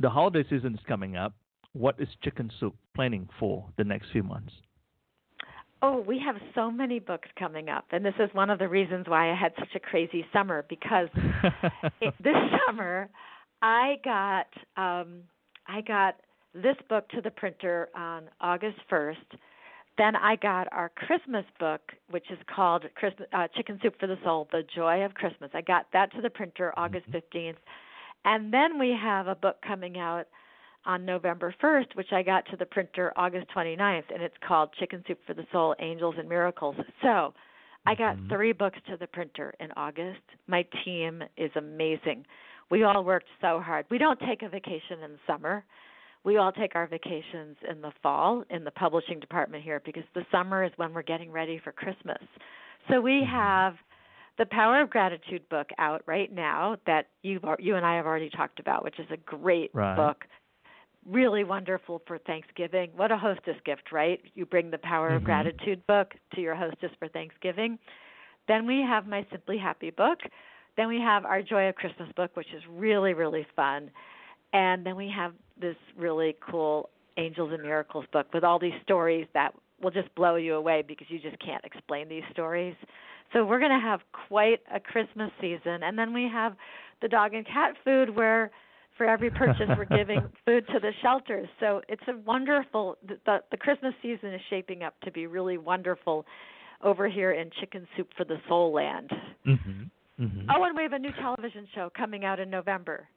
[0.00, 1.32] The holiday season is coming up.
[1.74, 4.52] What is Chicken Soup planning for the next few months?
[5.84, 9.06] Oh, we have so many books coming up, and this is one of the reasons
[9.08, 11.08] why I had such a crazy summer because
[12.00, 12.36] it, this
[12.66, 13.08] summer
[13.62, 14.46] I got
[14.76, 15.22] um,
[15.66, 16.16] I got
[16.52, 19.38] this book to the printer on August 1st.
[19.96, 24.18] Then I got our Christmas book, which is called Christmas, uh, Chicken Soup for the
[24.24, 25.50] Soul: The Joy of Christmas.
[25.54, 27.52] I got that to the printer August 15th, mm-hmm.
[28.24, 30.26] and then we have a book coming out
[30.84, 35.04] on November 1st, which I got to the printer August 29th, and it's called Chicken
[35.06, 36.76] Soup for the Soul: Angels and Miracles.
[37.02, 37.32] So.
[37.84, 38.28] I got mm-hmm.
[38.28, 40.20] three books to the printer in August.
[40.46, 42.24] My team is amazing
[42.72, 43.84] we all worked so hard.
[43.90, 45.62] We don't take a vacation in the summer.
[46.24, 50.24] We all take our vacations in the fall in the publishing department here because the
[50.32, 52.22] summer is when we're getting ready for Christmas.
[52.88, 53.30] So we mm-hmm.
[53.30, 53.74] have
[54.38, 58.30] the Power of Gratitude book out right now that you you and I have already
[58.30, 59.94] talked about, which is a great right.
[59.94, 60.24] book.
[61.06, 62.90] Really wonderful for Thanksgiving.
[62.96, 64.18] What a hostess gift, right?
[64.34, 65.16] You bring the Power mm-hmm.
[65.16, 67.78] of Gratitude book to your hostess for Thanksgiving.
[68.48, 70.18] Then we have my Simply Happy book,
[70.76, 73.90] then we have our Joy of Christmas book, which is really, really fun.
[74.52, 79.26] And then we have this really cool Angels and Miracles book with all these stories
[79.34, 82.74] that will just blow you away because you just can't explain these stories.
[83.32, 85.82] So we're going to have quite a Christmas season.
[85.82, 86.54] And then we have
[87.00, 88.50] the dog and cat food where
[88.96, 91.48] for every purchase we're giving food to the shelters.
[91.60, 96.26] So it's a wonderful the, the Christmas season is shaping up to be really wonderful
[96.82, 99.10] over here in Chicken Soup for the Soul Land.
[99.46, 99.90] Mhm.
[100.22, 100.50] Mm-hmm.
[100.50, 103.08] Oh, and we have a new television show coming out in November.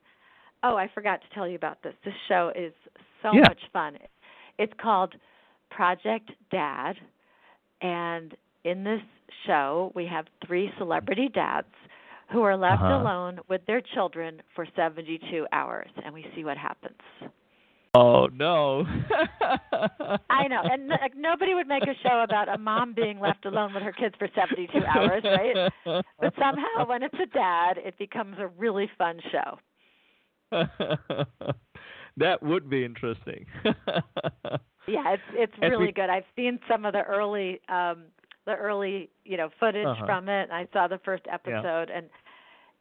[0.64, 1.94] Oh, I forgot to tell you about this.
[2.04, 2.74] This show is
[3.22, 3.42] so yeah.
[3.42, 3.98] much fun.
[4.58, 5.14] It's called
[5.70, 6.94] Project Dad,
[7.82, 9.02] and in this
[9.46, 11.68] show, we have three celebrity dads
[12.32, 13.02] who are left uh-huh.
[13.02, 16.98] alone with their children for 72 hours, and we see what happens.
[17.96, 18.86] Oh no!
[20.30, 23.74] I know, and like, nobody would make a show about a mom being left alone
[23.74, 25.72] with her kids for 72 hours, right?
[26.20, 29.60] But somehow, when it's a dad, it becomes a really fun show.
[32.18, 33.46] that would be interesting.
[34.88, 36.10] yeah, it's it's really good.
[36.10, 38.04] I've seen some of the early um
[38.46, 40.06] the early, you know, footage Uh-huh.
[40.06, 40.44] from it.
[40.44, 42.08] And I saw the first episode and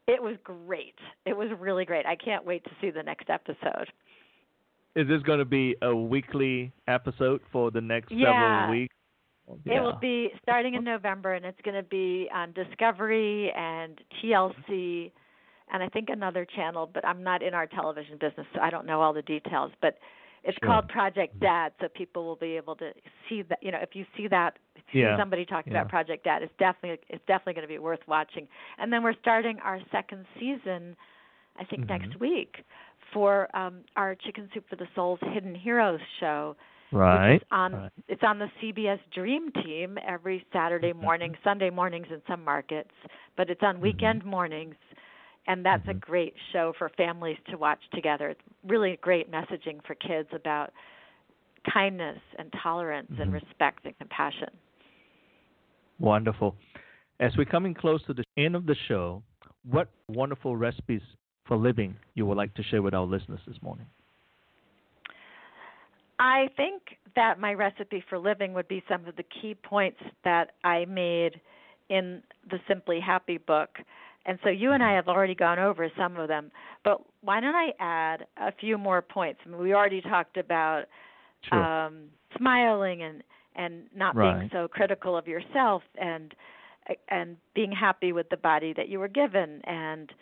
[0.07, 0.97] it was great.
[1.25, 2.05] It was really great.
[2.05, 3.91] I can't wait to see the next episode.
[4.97, 8.33] Is this going to be a weekly episode for the next Yeah.
[8.33, 8.95] several weeks?
[9.65, 9.79] Yeah.
[9.79, 15.11] It will be starting in November, and it's going to be on Discovery and TLC,
[15.73, 16.87] and I think another channel.
[16.93, 19.73] But I'm not in our television business, so I don't know all the details.
[19.83, 19.99] But
[20.45, 20.69] it's Sure.
[20.69, 22.93] called Project Dad, so people will be able to
[23.29, 23.63] see that.
[23.63, 25.17] You know, if you see that, if you Yeah.
[25.17, 25.81] see somebody talking Yeah.
[25.81, 28.47] about Project Dad, it's definitely it's definitely going to be worth watching.
[28.79, 30.97] And then we're starting our second season,
[31.57, 31.89] I think Mhm.
[31.89, 32.65] next week,
[33.13, 36.57] for um, our Chicken Soup for the Soul's Hidden Heroes show
[36.93, 37.43] right.
[37.51, 37.93] on right.
[38.09, 41.03] it's on the CBS Dream Team every Saturday Mhm.
[41.03, 42.93] morning, Sunday mornings in some markets,
[43.37, 43.81] but it's on Mhm.
[43.81, 44.77] weekend mornings
[45.47, 46.01] and that's a Mhm.
[46.01, 48.31] great show for families to watch together.
[48.31, 50.73] It's really great messaging for kids about
[51.65, 53.35] kindness and tolerance and Mhm.
[53.35, 54.51] respect and compassion.
[55.99, 56.57] Wonderful.
[57.21, 59.23] As we're coming close to the end of the show,
[59.63, 61.03] what wonderful recipes
[61.47, 63.87] for living you would like to share with our listeners this morning?
[66.19, 66.83] I think
[67.17, 71.41] that my recipe for living would be some of the key points that I made
[71.89, 73.71] in the Simply Happy book.
[74.27, 76.51] And so you and I have already gone over some of them,
[76.83, 79.41] but why don't I add a few more points?
[79.45, 80.85] I mean, we already talked about
[81.49, 81.63] Sure.
[81.63, 82.05] um,
[82.39, 83.23] smiling and
[83.57, 86.35] and not being so critical of yourself and
[87.09, 90.13] and being happy with the body that you were given and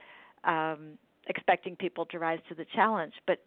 [0.44, 0.98] um,
[1.28, 3.14] expecting people to rise to the challenge.
[3.26, 3.38] But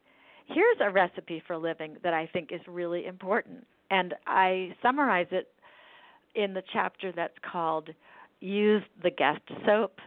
[0.47, 5.49] here's a recipe for living that I think is really important, and I summarize it
[6.36, 7.89] in the chapter that's called
[8.41, 9.99] "Use the Guest Soap."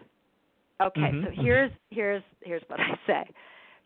[0.82, 1.42] Okay, Mhm, so mhm.
[1.42, 3.30] here's here's here's what I say.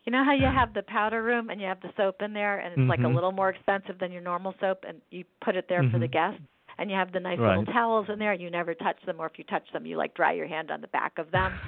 [0.05, 2.59] You know how you have the powder room and you have the soap in there,
[2.59, 3.15] and it's like a Mhm.
[3.15, 6.09] little more expensive than your normal soap, and you put it there for the Mhm.
[6.09, 6.41] guests,
[6.77, 7.47] and you have the nice Right.
[7.47, 9.97] little towels in there, and you never touch them, or if you touch them, you
[9.97, 11.59] like dry your hand on the back of them.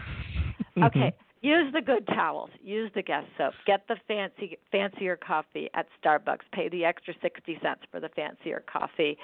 [0.83, 1.13] Okay,
[1.45, 2.49] use the good towels.
[2.63, 3.53] Use the guest soap.
[3.65, 6.45] Get the fancy fancier coffee at Starbucks.
[6.51, 9.17] Pay the extra sixty cents for the fancier coffee.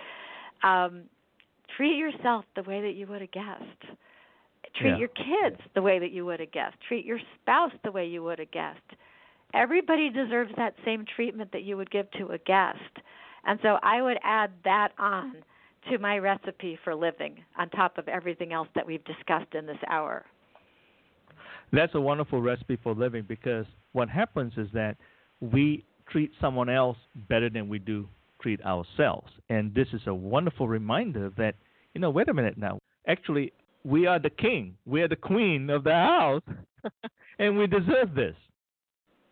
[0.63, 1.03] Um,
[1.75, 3.79] treat yourself the way that you would a guest.
[4.75, 4.97] Treat Yeah.
[4.97, 6.75] your kids the way that you would a guest.
[6.87, 8.79] Treat your spouse the way you would a guest.
[9.53, 12.99] Everybody deserves that same treatment that you would give to a guest.
[13.43, 15.43] And so I would add that on
[15.89, 19.79] to my recipe for living on top of everything else that we've discussed in this
[19.87, 20.25] hour.
[21.71, 24.97] That's a wonderful recipe for living because what happens is that
[25.39, 26.97] we treat someone else
[27.29, 28.07] better than we do
[28.41, 29.31] treat ourselves.
[29.49, 31.55] And this is a wonderful reminder that,
[31.93, 32.79] you know, wait a minute now.
[33.07, 33.53] Actually,
[33.83, 36.43] we are the king, we are the queen of the house,
[37.39, 38.35] and we deserve this.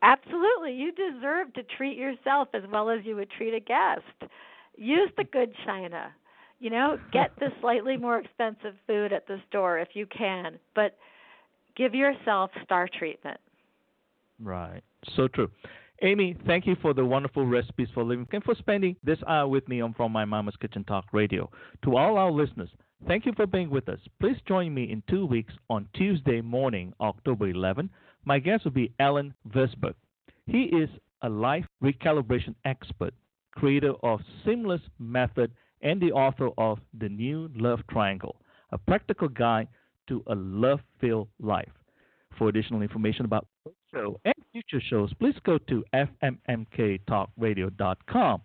[0.01, 0.73] Absolutely.
[0.73, 4.31] You deserve to treat yourself as well as you would treat a guest.
[4.77, 6.13] Use the good china.
[6.59, 10.97] You know, get the slightly more expensive food at the store if you can, but
[11.79, 13.39] give yourself star treatment.
[14.39, 14.81] Right.
[15.15, 15.49] So true.
[16.01, 19.67] Amy, thank you for the wonderful recipes for living and for spending this hour with
[19.67, 21.49] me on From My Mama's Kitchen Talk Radio.
[21.83, 22.69] To all our listeners,
[23.07, 23.99] thank you for being with us.
[24.19, 27.89] Please join me in two weeks on Tuesday morning, October 11.
[28.25, 29.95] My guest will be Alan Versberg.
[30.45, 30.89] He is
[31.21, 33.13] a life recalibration expert,
[33.51, 35.51] creator of Seamless Method,
[35.81, 38.35] and the author of The New Love Triangle,
[38.71, 39.67] a practical guide
[40.09, 41.71] to a love filled life.
[42.37, 48.41] For additional information about this show and future shows, please go to fmmktalkradio.com.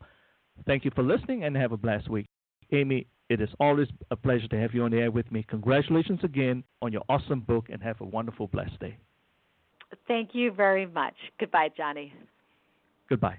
[0.66, 2.26] Thank you for listening and have a blessed week.
[2.72, 5.44] Amy, it is always a pleasure to have you on the air with me.
[5.48, 8.96] Congratulations again on your awesome book and have a wonderful, blessed day.
[10.08, 11.14] Thank you very much.
[11.38, 12.12] Goodbye, Johnny.
[13.08, 13.38] Goodbye.